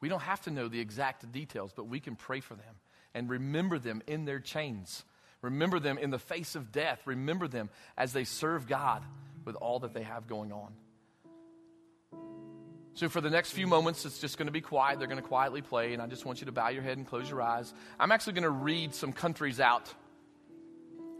We 0.00 0.08
don't 0.08 0.22
have 0.22 0.40
to 0.42 0.50
know 0.50 0.68
the 0.68 0.80
exact 0.80 1.30
details, 1.30 1.72
but 1.74 1.86
we 1.86 2.00
can 2.00 2.16
pray 2.16 2.40
for 2.40 2.54
them 2.54 2.74
and 3.14 3.30
remember 3.30 3.78
them 3.78 4.02
in 4.06 4.24
their 4.24 4.40
chains. 4.40 5.04
Remember 5.40 5.78
them 5.78 5.98
in 5.98 6.10
the 6.10 6.18
face 6.18 6.56
of 6.56 6.72
death. 6.72 7.00
Remember 7.04 7.46
them 7.46 7.70
as 7.96 8.12
they 8.12 8.24
serve 8.24 8.66
God 8.66 9.04
with 9.44 9.56
all 9.56 9.80
that 9.80 9.94
they 9.94 10.02
have 10.02 10.26
going 10.26 10.52
on. 10.52 10.72
So, 12.94 13.08
for 13.08 13.20
the 13.20 13.30
next 13.30 13.50
few 13.50 13.66
moments, 13.66 14.04
it's 14.04 14.20
just 14.20 14.38
going 14.38 14.46
to 14.46 14.52
be 14.52 14.60
quiet. 14.60 15.00
They're 15.00 15.08
going 15.08 15.20
to 15.20 15.28
quietly 15.28 15.62
play, 15.62 15.94
and 15.94 16.00
I 16.02 16.06
just 16.06 16.24
want 16.24 16.40
you 16.40 16.46
to 16.46 16.52
bow 16.52 16.68
your 16.68 16.82
head 16.82 16.96
and 16.96 17.06
close 17.06 17.28
your 17.28 17.42
eyes. 17.42 17.74
I'm 17.98 18.12
actually 18.12 18.34
going 18.34 18.44
to 18.44 18.50
read 18.50 18.94
some 18.94 19.12
countries 19.12 19.58
out. 19.58 19.92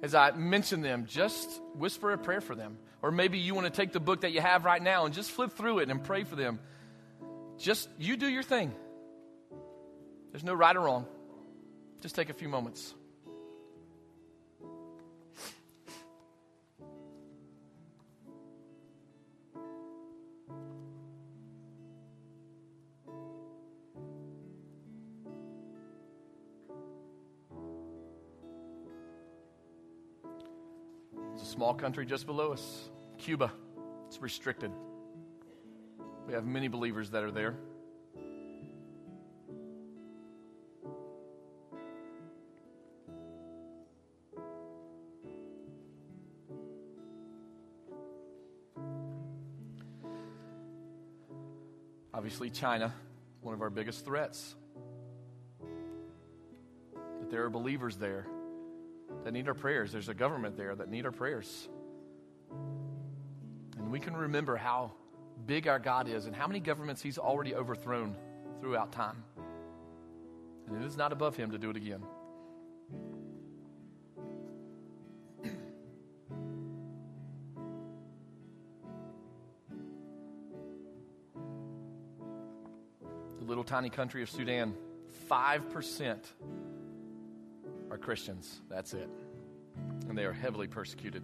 As 0.01 0.15
I 0.15 0.31
mention 0.33 0.83
them, 0.83 1.07
just 1.07 1.49
whisper 1.75 2.13
a 2.13 2.19
prayer 2.19 2.41
for 2.41 2.55
them. 2.55 2.79
Or 3.03 3.11
maybe 3.11 3.39
you 3.39 3.55
want 3.55 3.67
to 3.67 3.73
take 3.73 3.93
the 3.93 4.01
book 4.01 4.21
that 4.21 4.33
you 4.33 4.41
have 4.41 4.65
right 4.65 4.83
now 4.83 5.05
and 5.05 5.13
just 5.13 5.31
flip 5.31 5.53
through 5.53 5.81
it 5.81 5.91
and 5.91 6.03
pray 6.03 6.25
for 6.25 6.37
them. 6.37 6.61
Just 7.59 7.89
you 7.99 8.17
do 8.17 8.29
your 8.29 8.43
thing. 8.43 8.73
There's 10.31 10.45
no 10.45 10.55
right 10.55 10.75
or 10.75 10.81
wrong. 10.81 11.07
Just 12.01 12.15
take 12.15 12.31
a 12.31 12.35
few 12.35 12.49
moments. 12.49 12.95
Small 31.55 31.73
country 31.73 32.05
just 32.05 32.27
below 32.27 32.53
us, 32.53 32.91
Cuba. 33.17 33.53
It's 34.09 34.21
restricted. 34.21 34.73
We 36.27 36.33
have 36.33 36.45
many 36.45 36.67
believers 36.67 37.11
that 37.11 37.23
are 37.23 37.31
there. 37.31 37.55
Obviously, 52.13 52.51
China, 52.51 52.93
one 53.43 53.55
of 53.55 53.63
our 53.63 53.71
biggest 53.71 54.05
threats. 54.05 54.57
But 57.21 57.31
there 57.31 57.45
are 57.45 57.51
believers 57.51 57.97
there 57.97 58.27
that 59.25 59.33
need 59.33 59.49
our 59.49 59.55
prayers. 59.55 59.91
There's 59.91 60.09
a 60.09 60.15
government 60.15 60.57
there 60.57 60.75
that 60.75 60.89
need 60.89 61.05
our 61.07 61.13
prayers. 61.13 61.69
And 63.79 63.91
we 63.91 63.99
can 63.99 64.17
remember 64.17 64.57
how 64.57 64.93
big 65.47 65.67
our 65.67 65.79
God 65.79 66.09
is 66.09 66.27
and 66.27 66.37
how 66.37 66.47
many 66.47 66.61
governments 66.61 67.03
He's 67.03 67.19
already 67.19 67.55
overthrown 67.55 68.15
throughout 68.61 68.93
time. 68.93 69.25
And 70.67 70.83
it 70.83 70.87
is 70.87 70.97
not 70.97 71.13
above 71.13 71.37
Him 71.37 71.51
to 71.51 71.59
do 71.59 71.71
it 71.71 71.77
again. 71.77 72.03
the 83.45 83.51
little 83.51 83.65
tiny 83.65 83.91
country 83.91 84.23
of 84.23 84.31
Sudan, 84.31 84.75
5% 85.31 86.17
are 87.95 87.99
Christians. 87.99 88.61
That's 88.69 88.93
it. 88.93 89.09
And 90.09 90.19
they 90.19 90.25
are 90.25 90.33
heavily 90.33 90.67
persecuted. 90.67 91.23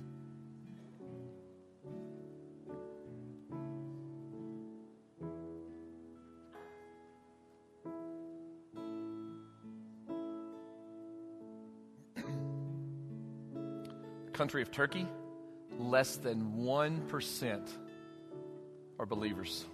country 14.33 14.63
of 14.63 14.71
Turkey, 14.71 15.07
less 15.79 16.17
than 16.17 16.55
1% 16.57 17.69
are 18.99 19.05
believers. 19.05 19.67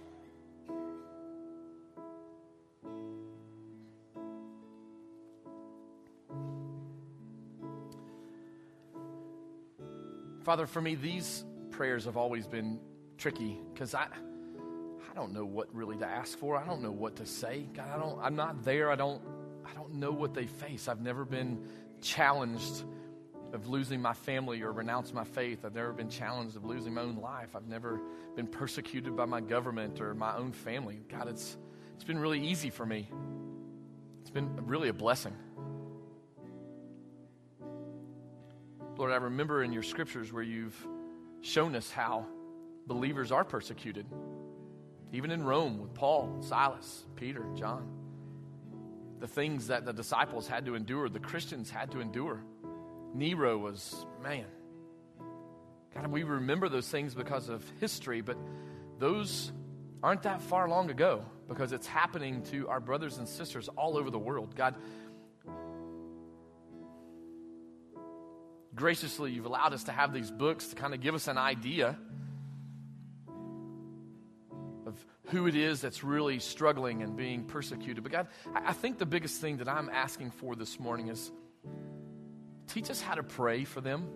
Father, 10.47 10.65
for 10.65 10.79
me, 10.81 10.95
these 10.95 11.43
prayers 11.71 12.05
have 12.05 12.15
always 12.15 12.47
been 12.47 12.79
tricky 13.17 13.59
because 13.73 13.93
I, 13.93 14.05
I 14.05 15.13
don't 15.13 15.33
know 15.33 15.43
what 15.43 15.67
really 15.75 15.97
to 15.97 16.05
ask 16.05 16.39
for. 16.39 16.55
I 16.55 16.65
don't 16.65 16.81
know 16.81 16.89
what 16.89 17.17
to 17.17 17.25
say. 17.25 17.67
God, 17.73 17.89
I 17.93 17.99
don't, 17.99 18.17
I'm 18.21 18.37
not 18.37 18.63
there. 18.63 18.89
I 18.89 18.95
don't, 18.95 19.21
I 19.69 19.73
don't 19.73 19.95
know 19.95 20.13
what 20.13 20.33
they 20.33 20.45
face. 20.45 20.87
I've 20.87 21.01
never 21.01 21.25
been 21.25 21.67
challenged 22.01 22.85
of 23.51 23.67
losing 23.67 24.01
my 24.01 24.13
family 24.13 24.61
or 24.61 24.71
renounce 24.71 25.11
my 25.11 25.25
faith. 25.25 25.65
I've 25.65 25.75
never 25.75 25.91
been 25.91 26.09
challenged 26.09 26.55
of 26.55 26.63
losing 26.63 26.93
my 26.93 27.01
own 27.01 27.17
life. 27.17 27.53
I've 27.53 27.67
never 27.67 27.99
been 28.37 28.47
persecuted 28.47 29.17
by 29.17 29.25
my 29.25 29.41
government 29.41 29.99
or 29.99 30.15
my 30.15 30.33
own 30.37 30.53
family. 30.53 31.01
God, 31.09 31.27
it's, 31.27 31.57
it's 31.95 32.05
been 32.05 32.19
really 32.19 32.39
easy 32.39 32.69
for 32.69 32.85
me. 32.85 33.09
It's 34.21 34.31
been 34.31 34.65
really 34.65 34.87
a 34.87 34.93
blessing. 34.93 35.35
Lord, 38.97 39.11
I 39.11 39.17
remember 39.17 39.63
in 39.63 39.71
your 39.71 39.83
scriptures 39.83 40.33
where 40.33 40.41
you've 40.41 40.75
shown 41.41 41.75
us 41.75 41.91
how 41.91 42.25
believers 42.87 43.31
are 43.31 43.43
persecuted, 43.43 44.07
even 45.13 45.29
in 45.29 45.43
Rome 45.43 45.77
with 45.77 45.93
Paul, 45.93 46.37
Silas, 46.41 47.05
Peter, 47.15 47.45
John. 47.53 47.87
The 49.19 49.27
things 49.27 49.67
that 49.67 49.85
the 49.85 49.93
disciples 49.93 50.47
had 50.47 50.65
to 50.65 50.73
endure, 50.73 51.09
the 51.09 51.19
Christians 51.19 51.69
had 51.69 51.91
to 51.91 51.99
endure. 51.99 52.41
Nero 53.13 53.59
was, 53.59 54.07
man. 54.23 54.45
God, 55.93 56.07
we 56.07 56.23
remember 56.23 56.67
those 56.67 56.89
things 56.89 57.13
because 57.13 57.49
of 57.49 57.63
history, 57.79 58.21
but 58.21 58.37
those 58.97 59.51
aren't 60.01 60.23
that 60.23 60.41
far 60.41 60.67
long 60.67 60.89
ago 60.89 61.23
because 61.47 61.71
it's 61.71 61.87
happening 61.87 62.41
to 62.45 62.67
our 62.67 62.79
brothers 62.79 63.19
and 63.19 63.27
sisters 63.27 63.69
all 63.69 63.95
over 63.95 64.09
the 64.09 64.19
world. 64.19 64.55
God, 64.55 64.75
graciously, 68.77 69.31
you've 69.31 69.45
allowed 69.45 69.73
us 69.73 69.83
to 69.85 69.91
have 69.91 70.13
these 70.13 70.31
books 70.31 70.67
to 70.67 70.75
kind 70.75 70.93
of 70.93 71.01
give 71.01 71.15
us 71.15 71.27
an 71.27 71.37
idea 71.37 71.97
of 74.85 75.05
who 75.25 75.47
it 75.47 75.55
is 75.55 75.81
that's 75.81 76.03
really 76.03 76.39
struggling 76.39 77.01
and 77.01 77.17
being 77.17 77.43
persecuted. 77.43 78.03
But 78.03 78.11
God, 78.11 78.27
I 78.55 78.71
think 78.71 78.99
the 78.99 79.05
biggest 79.05 79.41
thing 79.41 79.57
that 79.57 79.67
I'm 79.67 79.89
asking 79.89 80.31
for 80.31 80.55
this 80.55 80.79
morning 80.79 81.09
is 81.09 81.31
teach 82.67 82.89
us 82.89 83.01
how 83.01 83.15
to 83.15 83.23
pray 83.23 83.65
for 83.65 83.81
them. 83.81 84.07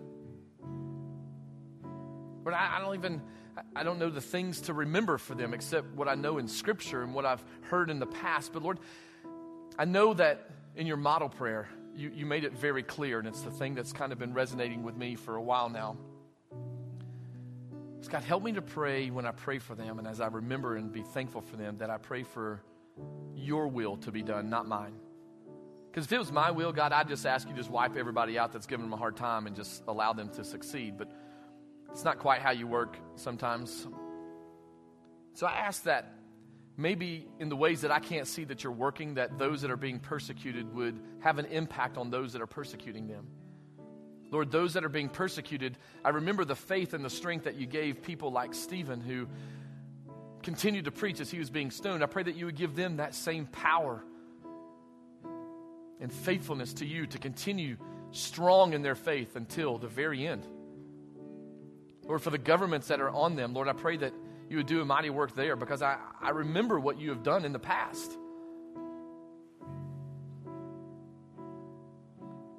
But 2.44 2.54
I, 2.54 2.78
don't 2.80 2.94
even, 2.94 3.20
I 3.76 3.82
don't 3.82 3.98
know 3.98 4.10
the 4.10 4.20
things 4.20 4.62
to 4.62 4.72
remember 4.72 5.18
for 5.18 5.34
them 5.34 5.54
except 5.54 5.94
what 5.94 6.08
I 6.08 6.14
know 6.14 6.38
in 6.38 6.48
Scripture 6.48 7.02
and 7.02 7.14
what 7.14 7.26
I've 7.26 7.44
heard 7.62 7.90
in 7.90 7.98
the 7.98 8.06
past. 8.06 8.52
But 8.52 8.62
Lord, 8.62 8.78
I 9.78 9.84
know 9.84 10.14
that 10.14 10.50
in 10.74 10.86
your 10.86 10.96
model 10.96 11.28
prayer, 11.28 11.68
you, 11.94 12.10
you 12.14 12.26
made 12.26 12.44
it 12.44 12.52
very 12.52 12.82
clear, 12.82 13.18
and 13.18 13.28
it's 13.28 13.42
the 13.42 13.50
thing 13.50 13.74
that's 13.74 13.92
kind 13.92 14.12
of 14.12 14.18
been 14.18 14.34
resonating 14.34 14.82
with 14.82 14.96
me 14.96 15.14
for 15.14 15.36
a 15.36 15.42
while 15.42 15.68
now. 15.68 15.96
It's 17.98 18.08
God, 18.08 18.24
help 18.24 18.42
me 18.42 18.52
to 18.52 18.62
pray 18.62 19.10
when 19.10 19.26
I 19.26 19.30
pray 19.30 19.58
for 19.58 19.74
them, 19.74 19.98
and 19.98 20.08
as 20.08 20.20
I 20.20 20.26
remember 20.26 20.76
and 20.76 20.92
be 20.92 21.02
thankful 21.02 21.40
for 21.40 21.56
them, 21.56 21.78
that 21.78 21.90
I 21.90 21.98
pray 21.98 22.24
for 22.24 22.62
your 23.34 23.68
will 23.68 23.96
to 23.98 24.10
be 24.10 24.22
done, 24.22 24.50
not 24.50 24.66
mine. 24.66 24.94
Because 25.90 26.06
if 26.06 26.12
it 26.12 26.18
was 26.18 26.32
my 26.32 26.50
will, 26.50 26.72
God, 26.72 26.92
I'd 26.92 27.08
just 27.08 27.26
ask 27.26 27.46
you 27.46 27.54
to 27.54 27.60
just 27.60 27.70
wipe 27.70 27.96
everybody 27.96 28.38
out 28.38 28.52
that's 28.52 28.66
giving 28.66 28.86
them 28.86 28.94
a 28.94 28.96
hard 28.96 29.16
time 29.16 29.46
and 29.46 29.54
just 29.54 29.82
allow 29.86 30.14
them 30.14 30.30
to 30.30 30.42
succeed. 30.42 30.96
But 30.96 31.12
it's 31.90 32.02
not 32.02 32.18
quite 32.18 32.40
how 32.40 32.50
you 32.52 32.66
work 32.66 32.96
sometimes. 33.16 33.86
So 35.34 35.46
I 35.46 35.52
ask 35.52 35.84
that 35.84 36.14
maybe 36.76 37.28
in 37.38 37.48
the 37.48 37.56
ways 37.56 37.82
that 37.82 37.90
I 37.90 37.98
can't 37.98 38.26
see 38.26 38.44
that 38.44 38.64
you're 38.64 38.72
working, 38.72 39.14
that 39.14 39.38
those 39.38 39.62
that 39.62 39.70
are 39.70 39.76
being 39.76 39.98
persecuted 39.98 40.74
would 40.74 40.98
have 41.20 41.38
an 41.38 41.46
impact 41.46 41.98
on 41.98 42.10
those 42.10 42.32
that 42.32 42.42
are 42.42 42.46
persecuting 42.46 43.06
them. 43.06 43.26
Lord, 44.30 44.50
those 44.50 44.72
that 44.74 44.84
are 44.84 44.88
being 44.88 45.10
persecuted, 45.10 45.76
I 46.04 46.08
remember 46.10 46.44
the 46.46 46.56
faith 46.56 46.94
and 46.94 47.04
the 47.04 47.10
strength 47.10 47.44
that 47.44 47.56
you 47.56 47.66
gave 47.66 48.02
people 48.02 48.32
like 48.32 48.54
Stephen 48.54 49.00
who 49.00 49.28
continued 50.42 50.86
to 50.86 50.90
preach 50.90 51.20
as 51.20 51.30
he 51.30 51.38
was 51.38 51.50
being 51.50 51.70
stoned. 51.70 52.02
I 52.02 52.06
pray 52.06 52.22
that 52.22 52.34
you 52.34 52.46
would 52.46 52.56
give 52.56 52.74
them 52.74 52.96
that 52.96 53.14
same 53.14 53.46
power 53.46 54.02
and 56.00 56.10
faithfulness 56.10 56.72
to 56.74 56.86
you 56.86 57.06
to 57.06 57.18
continue 57.18 57.76
strong 58.10 58.72
in 58.72 58.82
their 58.82 58.94
faith 58.94 59.36
until 59.36 59.78
the 59.78 59.86
very 59.86 60.26
end. 60.26 60.46
Lord, 62.04 62.22
for 62.22 62.30
the 62.30 62.38
governments 62.38 62.88
that 62.88 63.00
are 63.00 63.10
on 63.10 63.36
them, 63.36 63.54
Lord, 63.54 63.68
I 63.68 63.74
pray 63.74 63.98
that 63.98 64.12
you 64.52 64.58
would 64.58 64.66
do 64.66 64.82
a 64.82 64.84
mighty 64.84 65.08
work 65.08 65.34
there 65.34 65.56
because 65.56 65.80
I, 65.80 65.96
I 66.20 66.28
remember 66.28 66.78
what 66.78 67.00
you 67.00 67.08
have 67.08 67.22
done 67.22 67.46
in 67.46 67.54
the 67.54 67.58
past. 67.58 68.12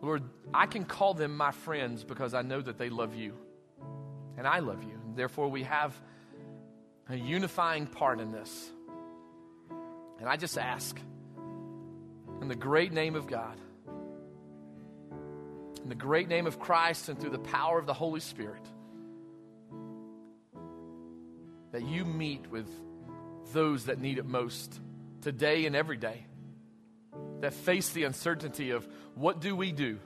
Lord, 0.02 0.24
I 0.52 0.66
can 0.66 0.86
call 0.86 1.14
them 1.14 1.38
my 1.38 1.52
friends 1.52 2.04
because 2.04 2.34
I 2.34 2.42
know 2.42 2.60
that 2.60 2.80
they 2.80 2.90
love 2.90 3.16
you 3.16 3.36
and 4.40 4.48
I 4.48 4.58
love 4.58 4.82
you. 4.82 5.00
Therefore, 5.16 5.50
we 5.50 5.64
have 5.64 5.94
a 7.10 7.16
unifying 7.16 7.86
part 7.86 8.20
in 8.20 8.32
this. 8.32 8.72
And 10.20 10.28
I 10.28 10.36
just 10.36 10.58
ask, 10.58 11.00
in 12.42 12.48
the 12.48 12.56
great 12.56 12.92
name 12.92 13.14
of 13.16 13.28
God, 13.28 13.56
in 15.84 15.90
the 15.90 15.96
great 15.96 16.28
name 16.28 16.48
of 16.48 16.60
Christ, 16.60 17.10
and 17.10 17.20
through 17.20 17.30
the 17.30 17.38
power 17.38 17.78
of 17.78 17.86
the 17.86 17.94
Holy 17.94 18.20
Spirit, 18.20 18.66
that 21.74 21.82
you 21.82 22.06
meet 22.06 22.50
with 22.50 22.70
those 23.52 23.86
that 23.86 24.00
need 24.00 24.20
it 24.20 24.26
most 24.26 24.80
today 25.22 25.66
and 25.66 25.76
every 25.76 25.98
day, 25.98 26.26
that 27.42 27.54
face 27.54 27.90
the 27.90 28.04
uncertainty 28.04 28.70
of 28.70 28.88
what 29.16 29.42
do 29.42 29.56
we 29.56 29.72
do? 29.72 30.00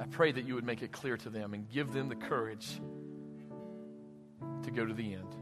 I 0.00 0.06
pray 0.06 0.30
that 0.30 0.44
you 0.44 0.56
would 0.56 0.64
make 0.64 0.82
it 0.82 0.92
clear 0.92 1.16
to 1.16 1.30
them 1.30 1.54
and 1.54 1.70
give 1.70 1.92
them 1.92 2.08
the 2.08 2.16
courage 2.16 2.80
to 4.64 4.70
go 4.70 4.84
to 4.84 4.92
the 4.92 5.14
end. 5.14 5.34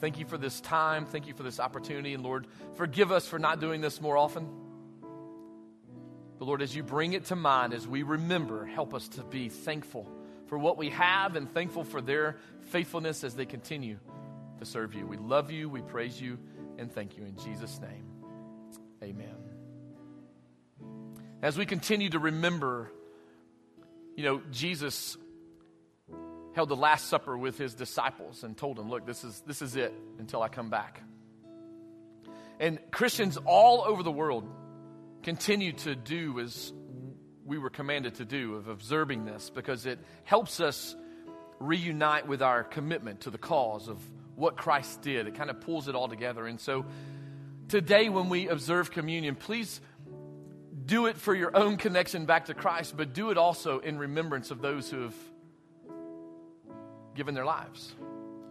Thank 0.00 0.18
you 0.18 0.26
for 0.26 0.36
this 0.36 0.60
time. 0.60 1.06
Thank 1.06 1.26
you 1.26 1.34
for 1.34 1.42
this 1.42 1.58
opportunity. 1.58 2.12
And 2.12 2.22
Lord, 2.22 2.46
forgive 2.76 3.10
us 3.10 3.26
for 3.26 3.38
not 3.38 3.60
doing 3.60 3.80
this 3.80 4.00
more 4.00 4.16
often. 4.16 4.48
But 6.38 6.44
Lord, 6.44 6.60
as 6.60 6.74
you 6.74 6.82
bring 6.82 7.14
it 7.14 7.26
to 7.26 7.36
mind, 7.36 7.72
as 7.72 7.86
we 7.86 8.02
remember, 8.02 8.66
help 8.66 8.94
us 8.94 9.08
to 9.10 9.22
be 9.22 9.48
thankful 9.48 10.10
for 10.52 10.58
what 10.58 10.76
we 10.76 10.90
have 10.90 11.34
and 11.34 11.50
thankful 11.54 11.82
for 11.82 12.02
their 12.02 12.36
faithfulness 12.60 13.24
as 13.24 13.34
they 13.34 13.46
continue 13.46 13.96
to 14.58 14.66
serve 14.66 14.92
you. 14.92 15.06
We 15.06 15.16
love 15.16 15.50
you, 15.50 15.66
we 15.70 15.80
praise 15.80 16.20
you, 16.20 16.38
and 16.76 16.92
thank 16.92 17.16
you 17.16 17.24
in 17.24 17.38
Jesus' 17.38 17.80
name. 17.80 18.04
Amen. 19.02 19.34
As 21.40 21.56
we 21.56 21.64
continue 21.64 22.10
to 22.10 22.18
remember, 22.18 22.92
you 24.14 24.24
know, 24.24 24.42
Jesus 24.50 25.16
held 26.54 26.68
the 26.68 26.76
Last 26.76 27.06
Supper 27.08 27.34
with 27.34 27.56
his 27.56 27.72
disciples 27.72 28.44
and 28.44 28.54
told 28.54 28.76
them, 28.76 28.90
Look, 28.90 29.06
this 29.06 29.24
is, 29.24 29.42
this 29.46 29.62
is 29.62 29.74
it 29.74 29.94
until 30.18 30.42
I 30.42 30.48
come 30.48 30.68
back. 30.68 31.00
And 32.60 32.78
Christians 32.90 33.38
all 33.46 33.84
over 33.86 34.02
the 34.02 34.12
world 34.12 34.46
continue 35.22 35.72
to 35.72 35.94
do 35.94 36.40
as 36.40 36.74
we 37.44 37.58
were 37.58 37.70
commanded 37.70 38.16
to 38.16 38.24
do 38.24 38.56
of 38.56 38.68
observing 38.68 39.24
this 39.24 39.50
because 39.50 39.86
it 39.86 39.98
helps 40.24 40.60
us 40.60 40.94
reunite 41.58 42.26
with 42.26 42.42
our 42.42 42.64
commitment 42.64 43.22
to 43.22 43.30
the 43.30 43.38
cause 43.38 43.88
of 43.88 43.98
what 44.36 44.56
Christ 44.56 45.02
did. 45.02 45.26
It 45.26 45.34
kind 45.34 45.50
of 45.50 45.60
pulls 45.60 45.88
it 45.88 45.94
all 45.94 46.08
together. 46.08 46.46
And 46.46 46.60
so 46.60 46.84
today, 47.68 48.08
when 48.08 48.28
we 48.28 48.48
observe 48.48 48.90
communion, 48.90 49.34
please 49.34 49.80
do 50.84 51.06
it 51.06 51.16
for 51.16 51.34
your 51.34 51.56
own 51.56 51.76
connection 51.76 52.26
back 52.26 52.46
to 52.46 52.54
Christ, 52.54 52.96
but 52.96 53.12
do 53.12 53.30
it 53.30 53.38
also 53.38 53.78
in 53.78 53.98
remembrance 53.98 54.50
of 54.50 54.60
those 54.60 54.90
who 54.90 55.02
have 55.02 55.14
given 57.14 57.34
their 57.34 57.44
lives, 57.44 57.94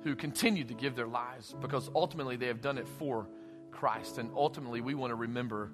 who 0.03 0.15
continue 0.15 0.63
to 0.63 0.73
give 0.73 0.95
their 0.95 1.07
lives, 1.07 1.55
because 1.59 1.89
ultimately 1.95 2.35
they 2.35 2.47
have 2.47 2.61
done 2.61 2.77
it 2.77 2.87
for 2.99 3.27
Christ. 3.71 4.17
And 4.17 4.31
ultimately, 4.35 4.81
we 4.81 4.93
want 4.93 5.11
to 5.11 5.15
remember 5.15 5.71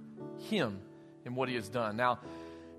Him 0.49 0.79
and 1.25 1.35
what 1.35 1.49
He 1.49 1.55
has 1.55 1.69
done. 1.69 1.97
Now, 1.97 2.19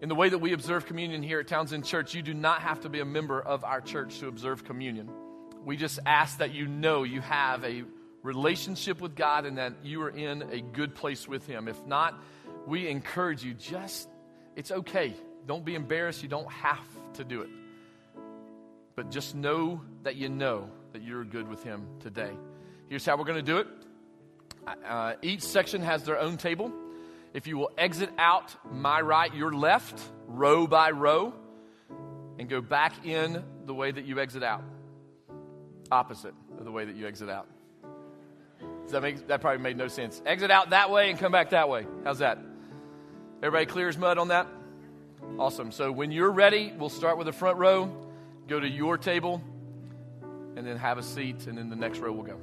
in 0.01 0.09
the 0.09 0.15
way 0.15 0.29
that 0.29 0.39
we 0.39 0.53
observe 0.53 0.87
communion 0.87 1.23
here 1.23 1.41
at 1.41 1.49
Townsend 1.49 1.85
Church, 1.85 2.15
you 2.15 2.23
do 2.23 2.35
not 2.35 2.61
have 2.63 2.81
to 2.81 2.89
be 2.89 3.01
a 3.01 3.05
member 3.05 3.41
of 3.41 3.65
our 3.65 3.81
church 3.81 4.21
to 4.21 4.29
observe 4.29 4.65
communion. 4.65 5.11
We 5.65 5.77
just 5.77 5.99
ask 6.07 6.39
that 6.39 6.55
you 6.55 6.69
know 6.69 7.03
you 7.03 7.21
have 7.21 7.65
a 7.65 7.83
relationship 8.23 9.01
with 9.01 9.17
God 9.17 9.45
and 9.45 9.59
that 9.59 9.73
you 9.83 10.01
are 10.03 10.11
in 10.11 10.43
a 10.43 10.61
good 10.61 10.95
place 10.95 11.27
with 11.27 11.47
Him. 11.47 11.67
If 11.67 11.85
not, 11.85 12.15
we 12.67 12.89
encourage 12.89 13.43
you 13.43 13.55
just, 13.55 14.09
it's 14.55 14.71
okay. 14.71 15.15
Don't 15.47 15.65
be 15.65 15.75
embarrassed. 15.75 16.23
You 16.23 16.29
don't 16.29 16.51
have 16.53 16.87
to 17.15 17.25
do 17.25 17.43
it. 17.43 17.51
But 18.95 19.11
just 19.11 19.35
know 19.35 19.81
that 20.05 20.17
you 20.17 20.29
know 20.29 20.71
that 20.93 21.03
you're 21.03 21.25
good 21.25 21.49
with 21.49 21.63
Him 21.65 21.87
today. 22.01 22.33
Here's 22.89 23.05
how 23.05 23.17
we're 23.17 23.25
going 23.25 23.45
to 23.45 23.53
do 23.53 23.59
it 23.59 23.67
uh, 24.87 25.15
each 25.23 25.43
section 25.43 25.83
has 25.83 26.05
their 26.05 26.19
own 26.19 26.37
table. 26.37 26.73
If 27.35 27.47
you 27.47 27.59
will 27.59 27.71
exit 27.77 28.11
out 28.19 28.55
my 28.73 29.01
right, 29.01 29.33
your 29.35 29.53
left, 29.53 30.01
row 30.27 30.67
by 30.67 30.91
row, 30.91 31.35
and 32.39 32.49
go 32.49 32.61
back 32.61 33.07
in 33.07 33.45
the 33.67 33.75
way 33.75 33.91
that 33.91 34.05
you 34.05 34.19
exit 34.21 34.43
out. 34.43 34.63
Opposite 35.91 36.35
of 36.59 36.65
the 36.65 36.71
way 36.71 36.85
that 36.85 36.97
you 36.97 37.07
exit 37.07 37.29
out. 37.29 37.47
Does 38.83 38.93
that 38.93 39.03
make 39.03 39.27
that 39.29 39.41
probably 39.41 39.63
made 39.63 39.77
no 39.77 39.89
sense? 39.89 40.23
Exit 40.25 40.51
out 40.51 40.71
that 40.71 40.91
way 40.91 41.11
and 41.11 41.19
come 41.19 41.33
back 41.33 41.51
that 41.51 41.69
way. 41.69 41.87
How's 42.05 42.21
that? 42.21 42.39
Everybody 43.43 43.67
clear 43.67 43.89
as 43.89 43.99
mud 43.99 44.19
on 44.19 44.29
that? 44.29 44.47
Awesome. 45.39 45.71
So 45.73 45.93
when 45.93 46.11
you're 46.11 46.31
ready, 46.31 46.73
we'll 46.77 46.89
start 46.89 47.19
with 47.19 47.27
the 47.27 47.33
front 47.33 47.59
row, 47.59 47.95
go 48.49 48.59
to 48.59 48.69
your 48.69 48.97
table, 48.97 49.43
and 50.57 50.67
then 50.67 50.77
have 50.79 50.99
a 50.99 51.03
seat, 51.03 51.47
and 51.47 51.59
then 51.59 51.69
the 51.69 51.77
next 51.77 51.99
row 51.99 52.13
will 52.13 52.25
go. 52.25 52.39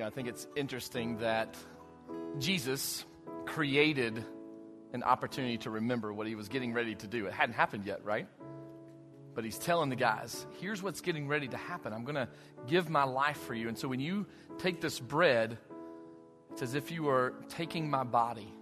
Yeah, 0.00 0.06
I 0.06 0.10
think 0.10 0.28
it's 0.28 0.48
interesting 0.56 1.18
that 1.18 1.58
Jesus 2.38 3.04
created 3.44 4.24
an 4.92 5.02
opportunity 5.02 5.58
to 5.58 5.70
remember 5.70 6.12
what 6.12 6.26
he 6.26 6.34
was 6.34 6.48
getting 6.48 6.72
ready 6.72 6.94
to 6.96 7.06
do. 7.06 7.26
It 7.26 7.32
hadn't 7.32 7.54
happened 7.54 7.84
yet, 7.86 8.04
right? 8.04 8.26
But 9.34 9.44
he's 9.44 9.58
telling 9.58 9.90
the 9.90 9.96
guys, 9.96 10.46
here's 10.60 10.82
what's 10.82 11.00
getting 11.00 11.28
ready 11.28 11.48
to 11.48 11.56
happen. 11.56 11.92
I'm 11.92 12.04
going 12.04 12.16
to 12.16 12.28
give 12.66 12.90
my 12.90 13.04
life 13.04 13.38
for 13.42 13.54
you. 13.54 13.68
And 13.68 13.78
so 13.78 13.86
when 13.86 14.00
you 14.00 14.26
take 14.58 14.80
this 14.80 14.98
bread, 14.98 15.58
it's 16.52 16.62
as 16.62 16.74
if 16.74 16.90
you 16.90 17.08
are 17.08 17.34
taking 17.48 17.88
my 17.88 18.02
body 18.02 18.52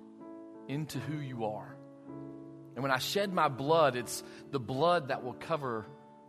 into 0.68 0.98
who 0.98 1.18
you 1.18 1.46
are. 1.46 1.74
And 2.74 2.82
when 2.82 2.92
I 2.92 2.98
shed 2.98 3.32
my 3.32 3.48
blood, 3.48 3.96
it's 3.96 4.22
the 4.50 4.60
blood 4.60 5.08
that 5.08 5.24
will 5.24 5.32
cover 5.32 5.86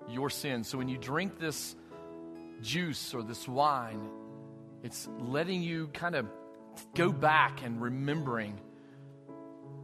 your 0.08 0.30
sins. 0.30 0.68
So 0.68 0.78
when 0.78 0.88
you 0.88 0.98
drink 0.98 1.38
this 1.38 1.76
juice 2.62 3.14
or 3.14 3.22
this 3.22 3.48
wine, 3.48 4.10
it's 4.82 5.08
letting 5.20 5.62
you 5.62 5.90
kind 5.90 6.16
of 6.16 6.26
go 6.96 7.12
back 7.12 7.62
and 7.64 7.82
remembering 7.82 8.60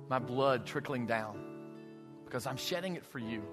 my 0.10 0.20
blood 0.20 0.66
trickling 0.66 1.06
down 1.06 1.40
because 2.26 2.46
I'm 2.46 2.58
shedding 2.58 2.96
it 2.96 3.06
for 3.06 3.20
you. 3.20 3.44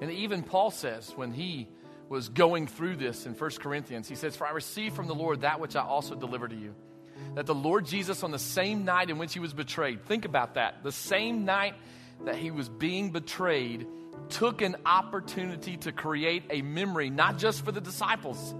And 0.00 0.10
even 0.10 0.42
Paul 0.42 0.70
says 0.70 1.12
when 1.16 1.32
he 1.32 1.68
was 2.08 2.28
going 2.28 2.66
through 2.66 2.96
this 2.96 3.26
in 3.26 3.34
1 3.34 3.50
Corinthians, 3.58 4.08
he 4.08 4.14
says, 4.14 4.36
For 4.36 4.46
I 4.46 4.50
received 4.50 4.94
from 4.94 5.06
the 5.06 5.14
Lord 5.14 5.40
that 5.40 5.60
which 5.60 5.74
I 5.74 5.82
also 5.82 6.14
delivered 6.14 6.50
to 6.50 6.56
you. 6.56 6.74
That 7.34 7.46
the 7.46 7.54
Lord 7.54 7.86
Jesus, 7.86 8.22
on 8.22 8.30
the 8.30 8.38
same 8.38 8.84
night 8.84 9.10
in 9.10 9.18
which 9.18 9.32
he 9.32 9.40
was 9.40 9.54
betrayed, 9.54 10.04
think 10.04 10.24
about 10.24 10.54
that, 10.54 10.82
the 10.82 10.92
same 10.92 11.44
night 11.44 11.74
that 12.24 12.36
he 12.36 12.50
was 12.50 12.68
being 12.68 13.10
betrayed, 13.10 13.86
took 14.28 14.60
an 14.60 14.76
opportunity 14.84 15.76
to 15.78 15.92
create 15.92 16.44
a 16.50 16.62
memory, 16.62 17.10
not 17.10 17.38
just 17.38 17.64
for 17.64 17.72
the 17.72 17.80
disciples, 17.80 18.54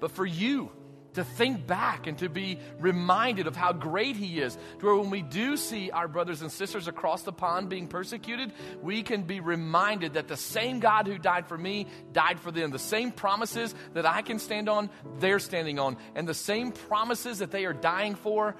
but 0.00 0.12
for 0.12 0.26
you 0.26 0.70
to 1.16 1.24
think 1.24 1.66
back 1.66 2.06
and 2.06 2.16
to 2.18 2.28
be 2.28 2.58
reminded 2.78 3.46
of 3.46 3.56
how 3.56 3.72
great 3.72 4.16
He 4.16 4.40
is. 4.40 4.56
To 4.78 4.86
where 4.86 4.96
when 4.96 5.10
we 5.10 5.22
do 5.22 5.56
see 5.56 5.90
our 5.90 6.08
brothers 6.08 6.42
and 6.42 6.50
sisters 6.50 6.88
across 6.88 7.22
the 7.22 7.32
pond 7.32 7.68
being 7.68 7.88
persecuted, 7.88 8.52
we 8.80 9.02
can 9.02 9.22
be 9.22 9.40
reminded 9.40 10.14
that 10.14 10.28
the 10.28 10.36
same 10.36 10.80
God 10.80 11.06
who 11.06 11.18
died 11.18 11.46
for 11.46 11.58
me 11.58 11.86
died 12.12 12.40
for 12.40 12.50
them. 12.50 12.70
The 12.70 12.78
same 12.78 13.10
promises 13.10 13.74
that 13.94 14.06
I 14.06 14.22
can 14.22 14.38
stand 14.38 14.68
on, 14.68 14.88
they're 15.18 15.38
standing 15.38 15.78
on. 15.78 15.96
And 16.14 16.28
the 16.28 16.34
same 16.34 16.72
promises 16.72 17.40
that 17.40 17.50
they 17.50 17.64
are 17.64 17.74
dying 17.74 18.14
for, 18.14 18.56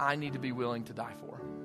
I 0.00 0.16
need 0.16 0.32
to 0.32 0.38
be 0.38 0.52
willing 0.52 0.84
to 0.84 0.92
die 0.92 1.14
for 1.20 1.61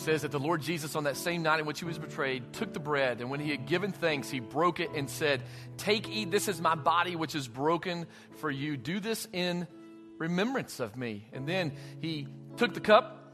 says 0.00 0.22
that 0.22 0.30
the 0.30 0.38
Lord 0.38 0.62
Jesus, 0.62 0.94
on 0.94 1.04
that 1.04 1.16
same 1.16 1.42
night 1.42 1.60
in 1.60 1.66
which 1.66 1.80
he 1.80 1.84
was 1.84 1.98
betrayed, 1.98 2.52
took 2.52 2.72
the 2.72 2.80
bread, 2.80 3.20
and 3.20 3.30
when 3.30 3.40
he 3.40 3.50
had 3.50 3.66
given 3.66 3.92
thanks, 3.92 4.30
he 4.30 4.40
broke 4.40 4.80
it 4.80 4.90
and 4.94 5.10
said, 5.10 5.42
Take, 5.76 6.08
eat, 6.08 6.30
this 6.30 6.48
is 6.48 6.60
my 6.60 6.74
body 6.74 7.16
which 7.16 7.34
is 7.34 7.48
broken 7.48 8.06
for 8.36 8.50
you. 8.50 8.76
Do 8.76 9.00
this 9.00 9.26
in 9.32 9.66
remembrance 10.18 10.80
of 10.80 10.96
me. 10.96 11.26
And 11.32 11.46
then 11.46 11.72
he 12.00 12.28
took 12.56 12.74
the 12.74 12.80
cup. 12.80 13.32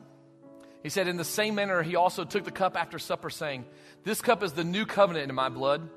He 0.82 0.88
said, 0.88 1.08
In 1.08 1.16
the 1.16 1.24
same 1.24 1.54
manner, 1.54 1.82
he 1.82 1.96
also 1.96 2.24
took 2.24 2.44
the 2.44 2.50
cup 2.50 2.76
after 2.76 2.98
supper, 2.98 3.30
saying, 3.30 3.64
This 4.04 4.20
cup 4.20 4.42
is 4.42 4.52
the 4.52 4.64
new 4.64 4.86
covenant 4.86 5.28
in 5.28 5.34
my 5.34 5.48
blood. 5.48 5.88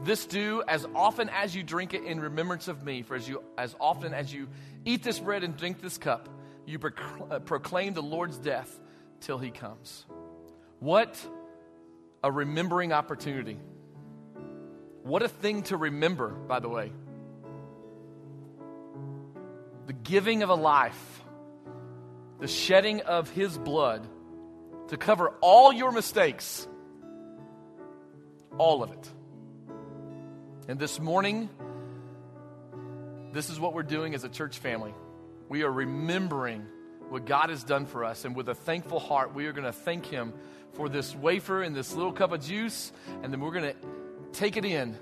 This 0.00 0.26
do 0.26 0.62
as 0.68 0.86
often 0.94 1.28
as 1.28 1.56
you 1.56 1.62
drink 1.62 1.92
it 1.92 2.04
in 2.04 2.20
remembrance 2.20 2.68
of 2.68 2.84
me. 2.84 3.02
For 3.02 3.16
as, 3.16 3.28
you, 3.28 3.42
as 3.56 3.74
often 3.80 4.14
as 4.14 4.32
you 4.32 4.48
eat 4.84 5.02
this 5.02 5.18
bread 5.18 5.42
and 5.42 5.56
drink 5.56 5.80
this 5.80 5.98
cup, 5.98 6.28
you 6.66 6.78
uh, 7.30 7.40
proclaim 7.40 7.94
the 7.94 8.02
Lord's 8.02 8.38
death 8.38 8.78
till 9.20 9.38
he 9.38 9.50
comes. 9.50 10.06
What 10.80 11.20
a 12.22 12.30
remembering 12.30 12.92
opportunity. 12.92 13.58
What 15.02 15.22
a 15.22 15.28
thing 15.28 15.62
to 15.64 15.76
remember, 15.76 16.28
by 16.28 16.60
the 16.60 16.68
way. 16.68 16.92
The 19.86 19.92
giving 19.92 20.42
of 20.42 20.50
a 20.50 20.54
life, 20.54 21.24
the 22.40 22.48
shedding 22.48 23.00
of 23.02 23.30
his 23.30 23.56
blood 23.56 24.06
to 24.88 24.96
cover 24.96 25.30
all 25.40 25.72
your 25.72 25.92
mistakes. 25.92 26.66
All 28.58 28.82
of 28.82 28.92
it. 28.92 29.10
And 30.68 30.78
this 30.78 31.00
morning, 31.00 31.48
this 33.32 33.50
is 33.50 33.58
what 33.58 33.72
we're 33.72 33.82
doing 33.82 34.14
as 34.14 34.24
a 34.24 34.28
church 34.28 34.58
family. 34.58 34.92
We 35.48 35.62
are 35.62 35.72
remembering 35.72 36.66
what 37.08 37.24
God 37.24 37.50
has 37.50 37.64
done 37.64 37.86
for 37.86 38.04
us. 38.04 38.24
And 38.24 38.36
with 38.36 38.48
a 38.48 38.54
thankful 38.54 39.00
heart, 39.00 39.34
we 39.34 39.46
are 39.46 39.52
going 39.52 39.64
to 39.64 39.72
thank 39.72 40.06
Him 40.06 40.32
for 40.72 40.88
this 40.88 41.14
wafer 41.14 41.62
and 41.62 41.74
this 41.74 41.94
little 41.94 42.12
cup 42.12 42.32
of 42.32 42.42
juice. 42.42 42.92
And 43.22 43.32
then 43.32 43.40
we're 43.40 43.52
going 43.52 43.72
to 43.72 43.76
take 44.32 44.56
it 44.56 44.64
in, 44.64 44.96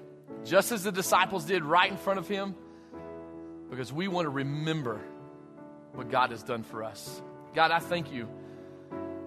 just 0.44 0.72
as 0.72 0.84
the 0.84 0.92
disciples 0.92 1.44
did 1.44 1.64
right 1.64 1.90
in 1.90 1.96
front 1.96 2.18
of 2.18 2.28
Him, 2.28 2.54
because 3.70 3.92
we 3.92 4.08
want 4.08 4.26
to 4.26 4.30
remember 4.30 5.00
what 5.92 6.10
God 6.10 6.30
has 6.30 6.42
done 6.42 6.62
for 6.62 6.84
us. 6.84 7.22
God, 7.54 7.70
I 7.70 7.78
thank 7.78 8.12
you 8.12 8.28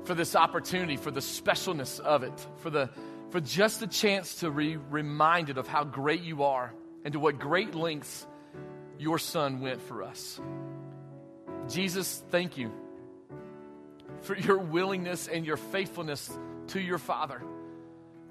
for 0.06 0.14
this 0.14 0.36
opportunity, 0.36 0.98
for 0.98 1.12
the 1.12 1.20
specialness 1.20 2.00
of 2.00 2.24
it, 2.24 2.34
for, 2.58 2.70
the, 2.70 2.90
for 3.32 3.42
just 3.42 3.80
the 3.80 3.88
chance 3.88 4.36
to 4.36 4.50
be 4.50 4.78
reminded 4.78 5.58
of 5.58 5.68
how 5.68 5.84
great 5.84 6.22
you 6.22 6.44
are 6.44 6.74
and 7.04 7.14
to 7.14 7.20
what 7.20 7.40
great 7.40 7.76
lengths 7.76 8.26
your 8.98 9.18
Son 9.18 9.62
went 9.62 9.82
for 9.82 10.04
us. 10.04 10.40
Jesus, 11.70 12.22
thank 12.30 12.58
you 12.58 12.72
for 14.22 14.36
your 14.36 14.58
willingness 14.58 15.28
and 15.28 15.46
your 15.46 15.58
faithfulness 15.58 16.30
to 16.68 16.80
your 16.80 16.98
Father. 16.98 17.42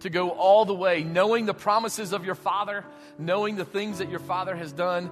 To 0.01 0.11
go 0.11 0.31
all 0.31 0.65
the 0.65 0.75
way, 0.75 1.03
knowing 1.03 1.47
the 1.47 1.55
promises 1.55 2.13
of 2.13 2.25
your 2.25 2.35
Father, 2.37 2.85
knowing 3.19 3.57
the 3.57 3.65
things 3.65 3.99
that 3.99 4.11
your 4.11 4.21
Father 4.21 4.55
has 4.55 4.73
done, 4.73 5.11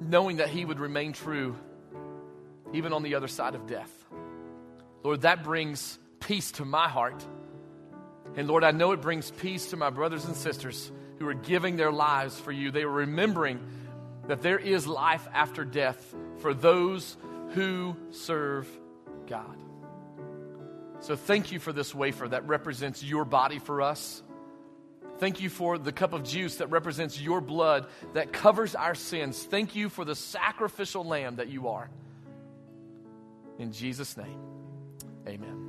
knowing 0.00 0.38
that 0.38 0.48
He 0.48 0.64
would 0.64 0.78
remain 0.78 1.12
true 1.12 1.56
even 2.72 2.92
on 2.92 3.02
the 3.02 3.14
other 3.14 3.28
side 3.28 3.54
of 3.54 3.66
death. 3.66 3.90
Lord, 5.02 5.22
that 5.22 5.44
brings 5.44 5.98
peace 6.20 6.50
to 6.52 6.64
my 6.64 6.88
heart. 6.88 7.24
And 8.34 8.48
Lord, 8.48 8.64
I 8.64 8.72
know 8.72 8.92
it 8.92 9.00
brings 9.00 9.30
peace 9.30 9.70
to 9.70 9.76
my 9.76 9.90
brothers 9.90 10.24
and 10.24 10.36
sisters 10.36 10.90
who 11.18 11.28
are 11.28 11.34
giving 11.34 11.76
their 11.76 11.92
lives 11.92 12.38
for 12.38 12.52
you. 12.52 12.70
They 12.70 12.82
are 12.82 12.90
remembering 12.90 13.60
that 14.26 14.42
there 14.42 14.58
is 14.58 14.86
life 14.86 15.26
after 15.32 15.64
death 15.64 16.14
for 16.38 16.52
those 16.52 17.16
who 17.50 17.96
serve 18.10 18.68
God. 19.26 19.56
So 21.00 21.16
thank 21.16 21.52
you 21.52 21.58
for 21.58 21.72
this 21.72 21.94
wafer 21.94 22.28
that 22.28 22.46
represents 22.46 23.02
your 23.02 23.24
body 23.24 23.58
for 23.58 23.82
us. 23.82 24.22
Thank 25.18 25.40
you 25.40 25.48
for 25.48 25.78
the 25.78 25.92
cup 25.92 26.12
of 26.12 26.24
juice 26.24 26.56
that 26.56 26.70
represents 26.70 27.20
your 27.20 27.40
blood 27.40 27.86
that 28.14 28.32
covers 28.32 28.74
our 28.74 28.94
sins. 28.94 29.42
Thank 29.42 29.74
you 29.74 29.88
for 29.88 30.04
the 30.04 30.14
sacrificial 30.14 31.04
lamb 31.04 31.36
that 31.36 31.48
you 31.48 31.68
are. 31.68 31.88
In 33.58 33.72
Jesus' 33.72 34.16
name, 34.16 34.38
amen. 35.26 35.65